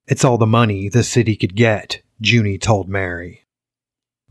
It's 0.05 0.23
all 0.23 0.37
the 0.37 0.45
money 0.45 0.87
the 0.87 1.03
city 1.03 1.35
could 1.35 1.55
get, 1.55 2.01
Junie 2.19 2.57
told 2.57 2.87
Mary. 2.87 3.42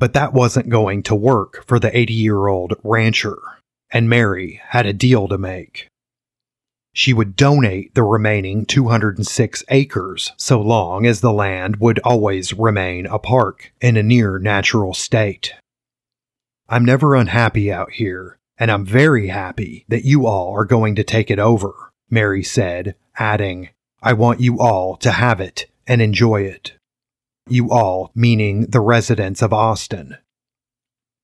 But 0.03 0.15
that 0.15 0.33
wasn't 0.33 0.69
going 0.69 1.05
to 1.05 1.15
work 1.15 1.65
for 1.65 1.79
the 1.79 1.97
80 1.97 2.13
year 2.13 2.49
old 2.49 2.75
rancher, 2.83 3.39
and 3.93 4.09
Mary 4.09 4.61
had 4.71 4.85
a 4.85 4.93
deal 4.93 5.29
to 5.29 5.39
make. 5.39 5.87
She 6.93 7.13
would 7.13 7.37
donate 7.37 7.95
the 7.95 8.03
remaining 8.03 8.67
206 8.67 9.63
acres 9.69 10.33
so 10.37 10.61
long 10.61 11.07
as 11.07 11.21
the 11.21 11.33
land 11.33 11.77
would 11.77 12.01
always 12.01 12.53
remain 12.53 13.07
a 13.07 13.21
park 13.21 13.73
in 13.81 13.97
a 13.97 14.03
near 14.03 14.41
natural 14.41 14.93
state. 14.93 15.55
I'm 16.69 16.85
never 16.85 17.15
unhappy 17.15 17.71
out 17.71 17.93
here, 17.93 18.39
and 18.59 18.73
I'm 18.73 18.85
very 18.85 19.29
happy 19.29 19.85
that 19.87 20.05
you 20.05 20.27
all 20.27 20.53
are 20.57 20.65
going 20.65 20.97
to 20.97 21.05
take 21.05 21.31
it 21.31 21.39
over, 21.39 21.93
Mary 22.11 22.43
said, 22.43 22.97
adding, 23.21 23.69
I 24.03 24.15
want 24.15 24.41
you 24.41 24.59
all 24.59 24.97
to 24.97 25.13
have 25.13 25.41
it 25.41 25.67
and 25.87 26.03
enjoy 26.03 26.43
it. 26.43 26.73
You 27.49 27.71
all, 27.71 28.11
meaning 28.15 28.67
the 28.67 28.81
residents 28.81 29.43
of 29.43 29.53
Austin. 29.53 30.19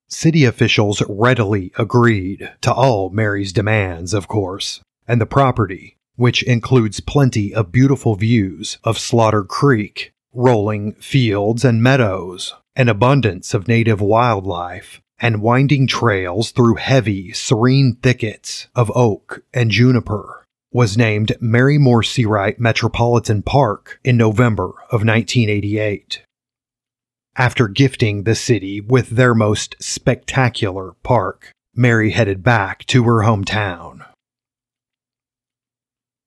City 0.08 0.44
officials 0.44 1.02
readily 1.08 1.72
agreed 1.78 2.50
to 2.62 2.72
all 2.72 3.10
Mary's 3.10 3.52
demands, 3.52 4.14
of 4.14 4.26
course 4.26 4.80
and 5.08 5.20
the 5.20 5.26
property, 5.26 5.96
which 6.16 6.42
includes 6.42 7.00
plenty 7.00 7.54
of 7.54 7.72
beautiful 7.72 8.14
views 8.14 8.78
of 8.84 8.98
Slaughter 8.98 9.42
Creek, 9.42 10.12
rolling 10.34 10.92
fields 10.94 11.64
and 11.64 11.82
meadows, 11.82 12.54
an 12.76 12.88
abundance 12.88 13.54
of 13.54 13.66
native 13.66 14.00
wildlife, 14.00 15.00
and 15.18 15.42
winding 15.42 15.86
trails 15.86 16.50
through 16.50 16.74
heavy, 16.74 17.32
serene 17.32 17.96
thickets 18.02 18.68
of 18.74 18.92
oak 18.94 19.42
and 19.52 19.70
juniper, 19.70 20.37
was 20.72 20.98
named 20.98 21.36
Mary 21.40 21.78
Moore 21.78 22.02
Searight 22.02 22.60
Metropolitan 22.60 23.42
Park 23.42 23.98
in 24.04 24.16
November 24.16 24.68
of 24.90 25.04
1988. 25.04 26.22
After 27.36 27.68
gifting 27.68 28.24
the 28.24 28.34
city 28.34 28.80
with 28.80 29.10
their 29.10 29.34
most 29.34 29.76
spectacular 29.80 30.94
park, 31.02 31.52
Mary 31.74 32.10
headed 32.10 32.42
back 32.42 32.84
to 32.86 33.04
her 33.04 33.22
hometown. 33.22 34.04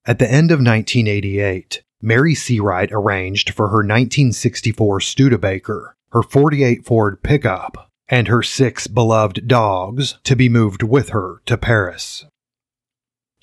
At 0.06 0.17
the 0.17 0.32
end 0.32 0.49
of 0.51 0.58
1988, 0.58 1.84
Mary 2.01 2.34
Searight 2.34 2.89
arranged 2.91 3.51
for 3.51 3.67
her 3.67 3.77
1964 3.77 5.01
Studebaker, 5.01 5.93
her 6.12 6.23
48 6.23 6.84
Ford 6.86 7.21
pickup, 7.21 7.89
and 8.08 8.27
her 8.27 8.41
six 8.41 8.88
beloved 8.88 9.47
dogs 9.47 10.17
to 10.23 10.36
be 10.36 10.49
moved 10.49 10.82
with 10.82 11.10
her 11.10 11.41
to 11.45 11.58
Paris. 11.58 12.25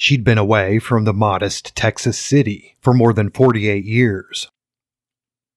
She'd 0.00 0.22
been 0.22 0.38
away 0.38 0.78
from 0.78 1.04
the 1.04 1.12
modest 1.12 1.74
Texas 1.74 2.16
city 2.16 2.76
for 2.80 2.94
more 2.94 3.12
than 3.12 3.32
48 3.32 3.84
years. 3.84 4.48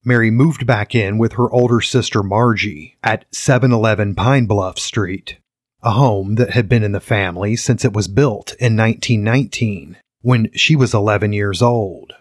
Mary 0.04 0.32
moved 0.32 0.66
back 0.66 0.96
in 0.96 1.16
with 1.16 1.34
her 1.34 1.48
older 1.52 1.80
sister 1.80 2.24
Margie 2.24 2.96
at 3.04 3.24
711 3.30 4.16
Pine 4.16 4.46
Bluff 4.46 4.80
Street, 4.80 5.38
a 5.80 5.92
home 5.92 6.34
that 6.34 6.50
had 6.50 6.68
been 6.68 6.82
in 6.82 6.90
the 6.90 6.98
family 6.98 7.54
since 7.54 7.84
it 7.84 7.92
was 7.92 8.08
built 8.08 8.54
in 8.58 8.76
1919 8.76 9.96
when 10.22 10.50
she 10.54 10.74
was 10.74 10.92
11 10.92 11.32
years 11.32 11.62
old. 11.62 12.12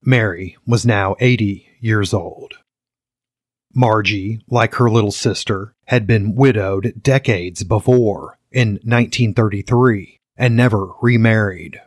Mary 0.00 0.56
was 0.64 0.86
now 0.86 1.16
80 1.18 1.66
years 1.80 2.14
old. 2.14 2.54
Margie, 3.74 4.40
like 4.48 4.76
her 4.76 4.88
little 4.88 5.10
sister, 5.10 5.72
had 5.86 6.06
been 6.06 6.36
widowed 6.36 6.94
decades 7.02 7.64
before, 7.64 8.38
in 8.52 8.74
1933, 8.84 10.18
and 10.38 10.56
never 10.56 10.92
remarried. 11.02 11.80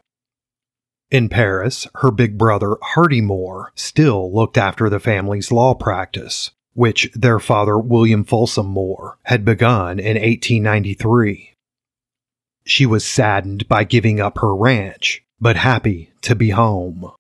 In 1.10 1.30
Paris, 1.30 1.88
her 1.96 2.12
big 2.12 2.38
brother 2.38 2.78
Hardy 2.82 3.22
Moore 3.22 3.72
still 3.76 4.34
looked 4.34 4.58
after 4.58 4.90
the 4.90 5.00
family's 5.00 5.52
law 5.52 5.74
practice, 5.74 6.52
which 6.74 7.12
their 7.14 7.40
father 7.40 7.78
William 7.78 8.24
Folsom 8.24 8.68
Moore 8.68 9.18
had 9.24 9.44
begun 9.44 10.00
in 10.00 10.16
1893. 10.16 11.56
She 12.66 12.86
was 12.86 13.04
saddened 13.06 13.68
by 13.68 13.84
giving 13.84 14.20
up 14.20 14.38
her 14.38 14.56
ranch, 14.56 15.24
but 15.40 15.56
happy 15.56 16.12
to 16.22 16.36
be 16.36 16.52
home. 16.52 17.12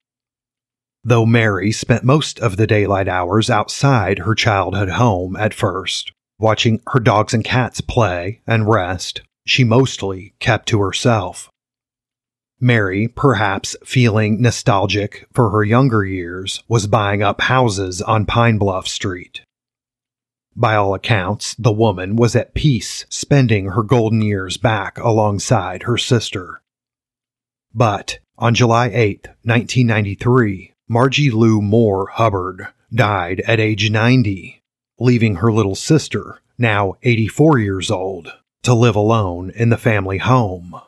Though 1.03 1.25
Mary 1.25 1.71
spent 1.71 2.03
most 2.03 2.39
of 2.39 2.57
the 2.57 2.67
daylight 2.67 3.07
hours 3.07 3.49
outside 3.49 4.19
her 4.19 4.35
childhood 4.35 4.89
home 4.89 5.35
at 5.35 5.53
first, 5.53 6.11
watching 6.37 6.79
her 6.87 6.99
dogs 6.99 7.33
and 7.33 7.43
cats 7.43 7.81
play 7.81 8.41
and 8.45 8.69
rest, 8.69 9.21
she 9.45 9.63
mostly 9.63 10.33
kept 10.39 10.67
to 10.67 10.79
herself. 10.79 11.49
Mary, 12.59 13.07
perhaps 13.07 13.75
feeling 13.83 14.39
nostalgic 14.39 15.25
for 15.33 15.49
her 15.49 15.63
younger 15.63 16.05
years, 16.05 16.61
was 16.67 16.85
buying 16.85 17.23
up 17.23 17.41
houses 17.41 18.01
on 18.03 18.25
Pine 18.25 18.59
Bluff 18.59 18.87
Street. 18.87 19.41
By 20.55 20.75
all 20.75 20.93
accounts, 20.93 21.55
the 21.55 21.71
woman 21.71 22.15
was 22.15 22.35
at 22.35 22.53
peace 22.53 23.05
spending 23.09 23.69
her 23.69 23.83
golden 23.83 24.21
years 24.21 24.57
back 24.57 24.99
alongside 24.99 25.83
her 25.83 25.97
sister. 25.97 26.61
But 27.73 28.19
on 28.37 28.53
July 28.53 28.91
8, 28.93 29.27
1993, 29.43 30.73
Margie 30.87 31.31
Lou 31.31 31.61
Moore 31.61 32.07
Hubbard 32.09 32.67
died 32.93 33.41
at 33.47 33.59
age 33.59 33.89
90, 33.89 34.61
leaving 34.99 35.35
her 35.35 35.51
little 35.51 35.75
sister, 35.75 36.41
now 36.57 36.95
84 37.01 37.59
years 37.59 37.89
old, 37.89 38.33
to 38.63 38.73
live 38.73 38.95
alone 38.95 39.51
in 39.55 39.69
the 39.69 39.77
family 39.77 40.19
home. 40.19 40.79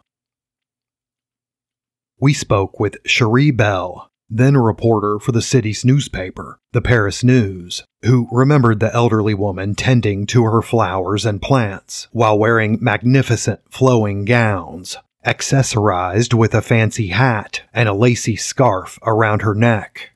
We 2.20 2.34
spoke 2.34 2.80
with 2.80 2.98
Cherie 3.06 3.52
Bell, 3.52 4.10
then 4.30 4.56
a 4.56 4.62
reporter 4.62 5.20
for 5.20 5.32
the 5.32 5.42
city's 5.42 5.84
newspaper, 5.84 6.58
the 6.72 6.82
Paris 6.82 7.24
News, 7.24 7.84
who 8.04 8.28
remembered 8.32 8.80
the 8.80 8.94
elderly 8.94 9.34
woman 9.34 9.76
tending 9.76 10.26
to 10.28 10.44
her 10.44 10.62
flowers 10.62 11.26
and 11.26 11.42
plants 11.42 12.08
while 12.12 12.38
wearing 12.38 12.78
magnificent 12.82 13.62
flowing 13.70 14.26
gowns, 14.26 14.98
accessorized 15.26 16.34
with 16.34 16.54
a 16.54 16.62
fancy 16.62 17.08
hat 17.08 17.62
and 17.74 17.90
a 17.90 17.94
lacy 17.94 18.36
scarf 18.36 19.00
around 19.04 19.42
her 19.42 19.56
neck. 19.56 20.12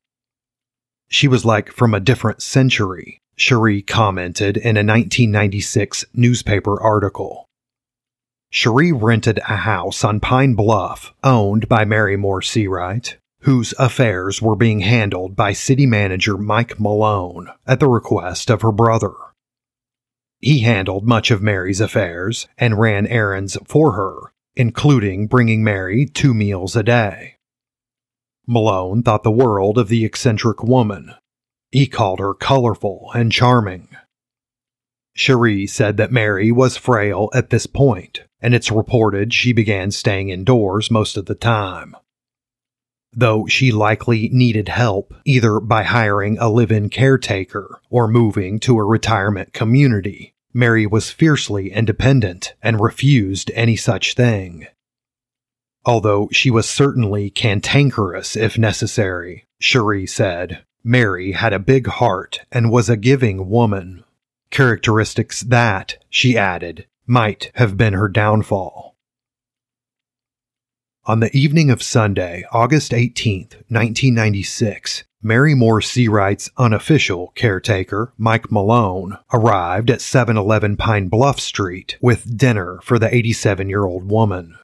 She 1.09 1.27
was 1.27 1.45
like 1.45 1.71
from 1.71 1.93
a 1.93 1.99
different 1.99 2.41
century, 2.41 3.19
Cherie 3.35 3.81
commented 3.81 4.57
in 4.57 4.77
a 4.77 4.83
1996 4.83 6.05
newspaper 6.13 6.81
article. 6.81 7.46
Cherie 8.49 8.93
rented 8.93 9.39
a 9.39 9.57
house 9.57 10.03
on 10.03 10.19
Pine 10.19 10.53
Bluff 10.53 11.13
owned 11.23 11.67
by 11.67 11.85
Mary 11.85 12.15
Moore 12.15 12.41
Searight, 12.41 13.17
whose 13.41 13.73
affairs 13.77 14.41
were 14.41 14.55
being 14.55 14.79
handled 14.79 15.35
by 15.35 15.53
city 15.53 15.85
manager 15.85 16.37
Mike 16.37 16.79
Malone 16.79 17.49
at 17.65 17.79
the 17.79 17.87
request 17.87 18.49
of 18.49 18.61
her 18.61 18.71
brother. 18.71 19.13
He 20.39 20.59
handled 20.59 21.05
much 21.05 21.29
of 21.31 21.41
Mary's 21.41 21.81
affairs 21.81 22.47
and 22.57 22.79
ran 22.79 23.05
errands 23.07 23.57
for 23.65 23.93
her, 23.93 24.31
including 24.55 25.27
bringing 25.27 25.63
Mary 25.63 26.05
two 26.05 26.33
meals 26.33 26.75
a 26.75 26.83
day. 26.83 27.35
Malone 28.47 29.03
thought 29.03 29.23
the 29.23 29.31
world 29.31 29.77
of 29.77 29.89
the 29.89 30.05
eccentric 30.05 30.63
woman. 30.63 31.13
He 31.71 31.85
called 31.85 32.19
her 32.19 32.33
colorful 32.33 33.11
and 33.13 33.31
charming. 33.31 33.89
Cherie 35.15 35.67
said 35.67 35.97
that 35.97 36.11
Mary 36.11 36.51
was 36.51 36.77
frail 36.77 37.29
at 37.33 37.49
this 37.49 37.67
point, 37.67 38.21
and 38.41 38.53
it's 38.53 38.71
reported 38.71 39.33
she 39.33 39.53
began 39.53 39.91
staying 39.91 40.29
indoors 40.29 40.91
most 40.91 41.17
of 41.17 41.25
the 41.25 41.35
time. 41.35 41.95
Though 43.13 43.47
she 43.47 43.71
likely 43.71 44.29
needed 44.31 44.69
help 44.69 45.13
either 45.25 45.59
by 45.59 45.83
hiring 45.83 46.37
a 46.37 46.49
live 46.49 46.71
in 46.71 46.89
caretaker 46.89 47.81
or 47.89 48.07
moving 48.07 48.59
to 48.59 48.77
a 48.77 48.85
retirement 48.85 49.53
community, 49.53 50.35
Mary 50.53 50.85
was 50.85 51.11
fiercely 51.11 51.71
independent 51.71 52.53
and 52.61 52.79
refused 52.79 53.51
any 53.53 53.75
such 53.75 54.13
thing. 54.13 54.67
Although 55.85 56.29
she 56.31 56.51
was 56.51 56.69
certainly 56.69 57.29
cantankerous 57.29 58.35
if 58.35 58.57
necessary, 58.57 59.45
Cherie 59.59 60.05
said, 60.05 60.63
Mary 60.83 61.31
had 61.31 61.53
a 61.53 61.59
big 61.59 61.87
heart 61.87 62.41
and 62.51 62.69
was 62.69 62.89
a 62.89 62.97
giving 62.97 63.49
woman. 63.49 64.03
Characteristics 64.49 65.41
that, 65.41 65.97
she 66.09 66.37
added, 66.37 66.85
might 67.07 67.51
have 67.55 67.77
been 67.77 67.93
her 67.93 68.09
downfall. 68.09 68.95
On 71.05 71.21
the 71.21 71.35
evening 71.35 71.71
of 71.71 71.81
Sunday, 71.81 72.43
August 72.51 72.93
18, 72.93 73.43
1996, 73.69 75.05
Mary 75.23 75.55
Moore 75.55 75.81
Searight's 75.81 76.49
unofficial 76.57 77.31
caretaker, 77.33 78.13
Mike 78.17 78.51
Malone, 78.51 79.17
arrived 79.31 79.89
at 79.89 80.01
711 80.01 80.75
Pine 80.75 81.07
Bluff 81.07 81.39
Street 81.39 81.97
with 82.01 82.37
dinner 82.37 82.79
for 82.83 82.99
the 82.99 83.13
87 83.13 83.69
year 83.69 83.85
old 83.85 84.11
woman. 84.11 84.57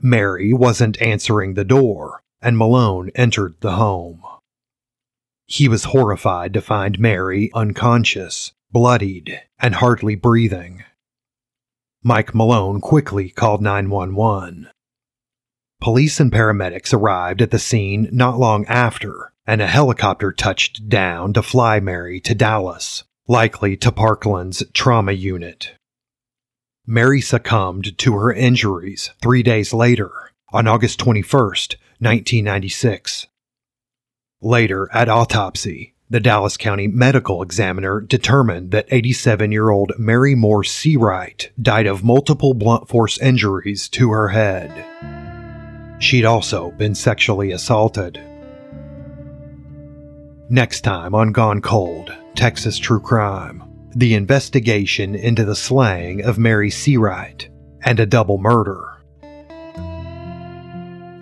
Mary 0.00 0.52
wasn't 0.52 1.00
answering 1.00 1.54
the 1.54 1.64
door, 1.64 2.22
and 2.40 2.56
Malone 2.58 3.10
entered 3.14 3.56
the 3.60 3.72
home. 3.72 4.22
He 5.46 5.68
was 5.68 5.84
horrified 5.84 6.52
to 6.54 6.60
find 6.60 6.98
Mary 6.98 7.50
unconscious, 7.54 8.52
bloodied, 8.72 9.42
and 9.58 9.76
hardly 9.76 10.14
breathing. 10.14 10.82
Mike 12.06 12.36
Malone 12.36 12.80
quickly 12.80 13.30
called 13.30 13.60
911. 13.60 14.68
Police 15.80 16.20
and 16.20 16.30
paramedics 16.30 16.94
arrived 16.94 17.42
at 17.42 17.50
the 17.50 17.58
scene 17.58 18.08
not 18.12 18.38
long 18.38 18.64
after, 18.66 19.32
and 19.44 19.60
a 19.60 19.66
helicopter 19.66 20.30
touched 20.30 20.88
down 20.88 21.32
to 21.32 21.42
fly 21.42 21.80
Mary 21.80 22.20
to 22.20 22.32
Dallas, 22.32 23.02
likely 23.26 23.76
to 23.78 23.90
Parkland's 23.90 24.62
trauma 24.72 25.10
unit. 25.10 25.74
Mary 26.86 27.20
succumbed 27.20 27.98
to 27.98 28.14
her 28.14 28.32
injuries 28.32 29.10
three 29.20 29.42
days 29.42 29.74
later, 29.74 30.12
on 30.52 30.68
August 30.68 31.00
21, 31.00 31.26
1996. 31.32 33.26
Later, 34.40 34.88
at 34.94 35.08
autopsy, 35.08 35.95
the 36.08 36.20
Dallas 36.20 36.56
County 36.56 36.86
Medical 36.86 37.42
Examiner 37.42 38.00
determined 38.00 38.70
that 38.70 38.86
87 38.90 39.52
year 39.52 39.70
old 39.70 39.92
Mary 39.98 40.34
Moore 40.34 40.64
Searight 40.64 41.50
died 41.60 41.86
of 41.86 42.04
multiple 42.04 42.54
blunt 42.54 42.88
force 42.88 43.18
injuries 43.18 43.88
to 43.90 44.10
her 44.10 44.28
head. 44.28 44.84
She'd 46.00 46.24
also 46.24 46.70
been 46.72 46.94
sexually 46.94 47.52
assaulted. 47.52 48.20
Next 50.48 50.82
time 50.82 51.14
on 51.14 51.32
Gone 51.32 51.60
Cold, 51.60 52.14
Texas 52.34 52.78
True 52.78 53.00
Crime 53.00 53.66
the 53.96 54.12
investigation 54.12 55.14
into 55.14 55.42
the 55.42 55.56
slaying 55.56 56.22
of 56.22 56.38
Mary 56.38 56.68
Searight 56.68 57.48
and 57.82 57.98
a 57.98 58.04
double 58.04 58.36
murder. 58.36 58.92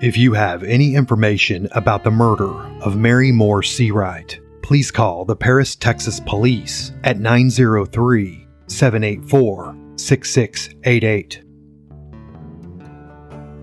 If 0.02 0.16
you 0.16 0.32
have 0.32 0.64
any 0.64 0.96
information 0.96 1.68
about 1.70 2.02
the 2.02 2.10
murder 2.10 2.50
of 2.80 2.96
Mary 2.96 3.30
Moore 3.30 3.62
Searight, 3.62 4.40
please 4.64 4.90
call 4.90 5.26
the 5.26 5.36
Paris, 5.36 5.76
Texas 5.76 6.20
Police 6.20 6.92
at 7.04 7.20
903 7.20 8.48
784 8.66 9.76
6688. 9.96 11.44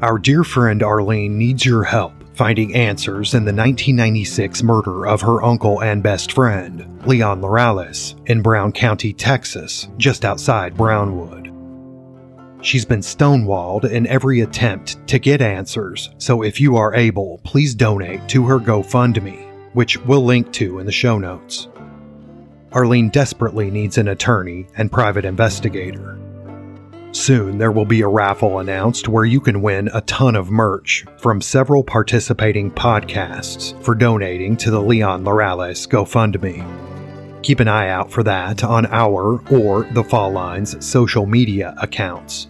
Our 0.03 0.19
dear 0.19 0.43
friend 0.43 0.83
Arlene 0.83 1.39
needs 1.39 1.65
your 1.65 1.83
help 1.83 2.13
finding 2.35 2.75
answers 2.75 3.33
in 3.33 3.45
the 3.45 3.51
1996 3.51 4.61
murder 4.61 5.07
of 5.07 5.21
her 5.21 5.43
uncle 5.43 5.81
and 5.81 6.03
best 6.03 6.33
friend, 6.33 7.01
Leon 7.07 7.41
Laureles, 7.41 8.15
in 8.29 8.43
Brown 8.43 8.71
County, 8.71 9.11
Texas, 9.11 9.87
just 9.97 10.23
outside 10.23 10.77
Brownwood. 10.77 11.51
She's 12.61 12.85
been 12.85 12.99
stonewalled 12.99 13.89
in 13.89 14.05
every 14.05 14.41
attempt 14.41 15.05
to 15.07 15.17
get 15.17 15.41
answers, 15.41 16.11
so 16.19 16.43
if 16.43 16.61
you 16.61 16.77
are 16.77 16.93
able, 16.93 17.41
please 17.43 17.73
donate 17.73 18.29
to 18.29 18.45
her 18.45 18.59
GoFundMe, 18.59 19.50
which 19.73 19.97
we'll 20.05 20.23
link 20.23 20.51
to 20.53 20.79
in 20.79 20.85
the 20.85 20.91
show 20.91 21.17
notes. 21.17 21.67
Arlene 22.71 23.09
desperately 23.09 23.69
needs 23.69 23.97
an 23.97 24.07
attorney 24.07 24.67
and 24.77 24.91
private 24.91 25.25
investigator. 25.25 26.17
Soon 27.11 27.57
there 27.57 27.73
will 27.73 27.85
be 27.85 28.01
a 28.01 28.07
raffle 28.07 28.59
announced 28.59 29.09
where 29.09 29.25
you 29.25 29.41
can 29.41 29.61
win 29.61 29.89
a 29.93 30.01
ton 30.01 30.35
of 30.35 30.49
merch 30.49 31.05
from 31.17 31.41
several 31.41 31.83
participating 31.83 32.71
podcasts 32.71 33.79
for 33.83 33.93
donating 33.93 34.55
to 34.57 34.71
the 34.71 34.81
Leon 34.81 35.25
Laureles 35.25 35.87
GoFundMe. 35.89 36.65
Keep 37.43 37.59
an 37.59 37.67
eye 37.67 37.89
out 37.89 38.11
for 38.11 38.23
that 38.23 38.63
on 38.63 38.85
our 38.85 39.41
or 39.51 39.83
the 39.91 40.03
Fall 40.03 40.31
Lines 40.31 40.83
social 40.85 41.25
media 41.25 41.75
accounts. 41.81 42.47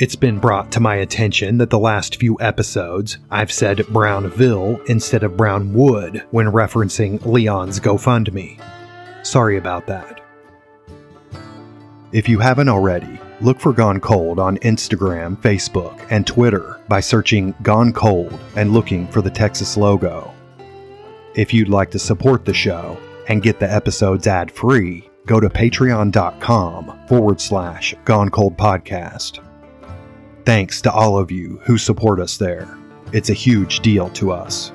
It's 0.00 0.14
been 0.14 0.38
brought 0.38 0.70
to 0.72 0.80
my 0.80 0.94
attention 0.94 1.58
that 1.58 1.70
the 1.70 1.78
last 1.80 2.20
few 2.20 2.38
episodes 2.40 3.18
I've 3.32 3.50
said 3.50 3.84
Brownville 3.88 4.80
instead 4.86 5.24
of 5.24 5.36
Brownwood 5.36 6.22
when 6.30 6.46
referencing 6.46 7.26
Leon's 7.26 7.80
GoFundMe. 7.80 8.62
Sorry 9.26 9.56
about 9.56 9.88
that. 9.88 10.20
If 12.12 12.28
you 12.28 12.38
haven't 12.38 12.68
already, 12.68 13.18
look 13.40 13.58
for 13.58 13.72
Gone 13.72 13.98
Cold 13.98 14.38
on 14.38 14.58
Instagram, 14.58 15.36
Facebook, 15.38 16.06
and 16.10 16.24
Twitter 16.24 16.80
by 16.86 17.00
searching 17.00 17.52
Gone 17.62 17.92
Cold 17.92 18.38
and 18.54 18.72
looking 18.72 19.08
for 19.08 19.20
the 19.20 19.30
Texas 19.30 19.76
logo. 19.76 20.32
If 21.34 21.52
you'd 21.52 21.68
like 21.68 21.90
to 21.90 21.98
support 21.98 22.44
the 22.44 22.54
show 22.54 22.96
and 23.26 23.42
get 23.42 23.58
the 23.58 23.68
episodes 23.68 24.28
ad 24.28 24.52
free, 24.52 25.10
go 25.26 25.40
to 25.40 25.48
patreon.com 25.48 27.00
forward 27.08 27.40
slash 27.40 27.96
Gone 28.04 28.28
Cold 28.28 28.56
Podcast. 28.56 29.40
Thanks 30.48 30.80
to 30.80 30.90
all 30.90 31.18
of 31.18 31.30
you 31.30 31.60
who 31.64 31.76
support 31.76 32.18
us 32.18 32.38
there. 32.38 32.78
It's 33.12 33.28
a 33.28 33.34
huge 33.34 33.80
deal 33.80 34.08
to 34.12 34.32
us. 34.32 34.72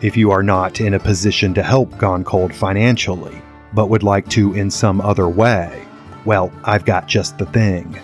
If 0.00 0.16
you 0.16 0.30
are 0.30 0.44
not 0.44 0.80
in 0.80 0.94
a 0.94 1.00
position 1.00 1.52
to 1.54 1.62
help 1.64 1.98
Gone 1.98 2.22
Cold 2.22 2.54
financially, 2.54 3.42
but 3.72 3.88
would 3.88 4.04
like 4.04 4.28
to 4.28 4.54
in 4.54 4.70
some 4.70 5.00
other 5.00 5.28
way, 5.28 5.84
well, 6.24 6.52
I've 6.62 6.84
got 6.84 7.08
just 7.08 7.36
the 7.36 7.46
thing. 7.46 7.98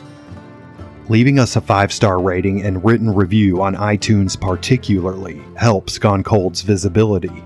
Leaving 1.09 1.39
us 1.39 1.55
a 1.55 1.61
five 1.61 1.93
star 1.93 2.21
rating 2.21 2.63
and 2.63 2.85
written 2.85 3.15
review 3.15 3.63
on 3.63 3.77
iTunes, 3.77 4.37
particularly, 4.37 5.41
helps 5.55 5.99
Gone 5.99 6.25
Cold's 6.25 6.63
visibility. 6.63 7.45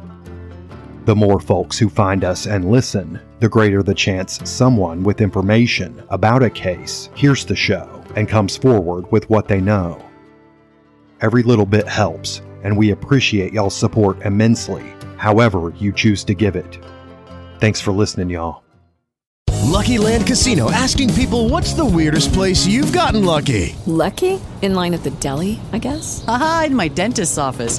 The 1.04 1.14
more 1.14 1.40
folks 1.40 1.78
who 1.78 1.90
find 1.90 2.24
us 2.24 2.46
and 2.46 2.70
listen, 2.70 3.20
the 3.40 3.50
greater 3.50 3.82
the 3.82 3.94
chance 3.94 4.40
someone 4.48 5.02
with 5.02 5.20
information 5.20 6.02
about 6.08 6.42
a 6.42 6.48
case 6.48 7.10
hears 7.14 7.44
the 7.44 7.54
show 7.54 7.99
and 8.16 8.28
comes 8.28 8.56
forward 8.56 9.11
with 9.12 9.28
what 9.30 9.48
they 9.48 9.61
know. 9.61 10.02
Every 11.20 11.42
little 11.42 11.66
bit 11.66 11.86
helps, 11.86 12.40
and 12.62 12.76
we 12.76 12.90
appreciate 12.90 13.52
y'all's 13.52 13.76
support 13.76 14.20
immensely, 14.22 14.84
however 15.16 15.72
you 15.76 15.92
choose 15.92 16.24
to 16.24 16.34
give 16.34 16.56
it. 16.56 16.78
Thanks 17.58 17.80
for 17.80 17.92
listening, 17.92 18.30
y'all. 18.30 18.62
Lucky 19.70 19.98
Land 19.98 20.26
Casino 20.26 20.70
asking 20.70 21.14
people 21.14 21.48
what's 21.48 21.74
the 21.74 21.84
weirdest 21.84 22.32
place 22.32 22.66
you've 22.66 22.92
gotten 22.92 23.24
lucky? 23.24 23.76
Lucky? 23.86 24.40
In 24.62 24.74
line 24.74 24.94
at 24.94 25.04
the 25.04 25.11
deli, 25.11 25.61
I 25.72 25.78
guess? 25.78 26.24
Aha, 26.26 26.64
in 26.66 26.74
my 26.74 26.88
dentist's 26.88 27.38
office. 27.38 27.78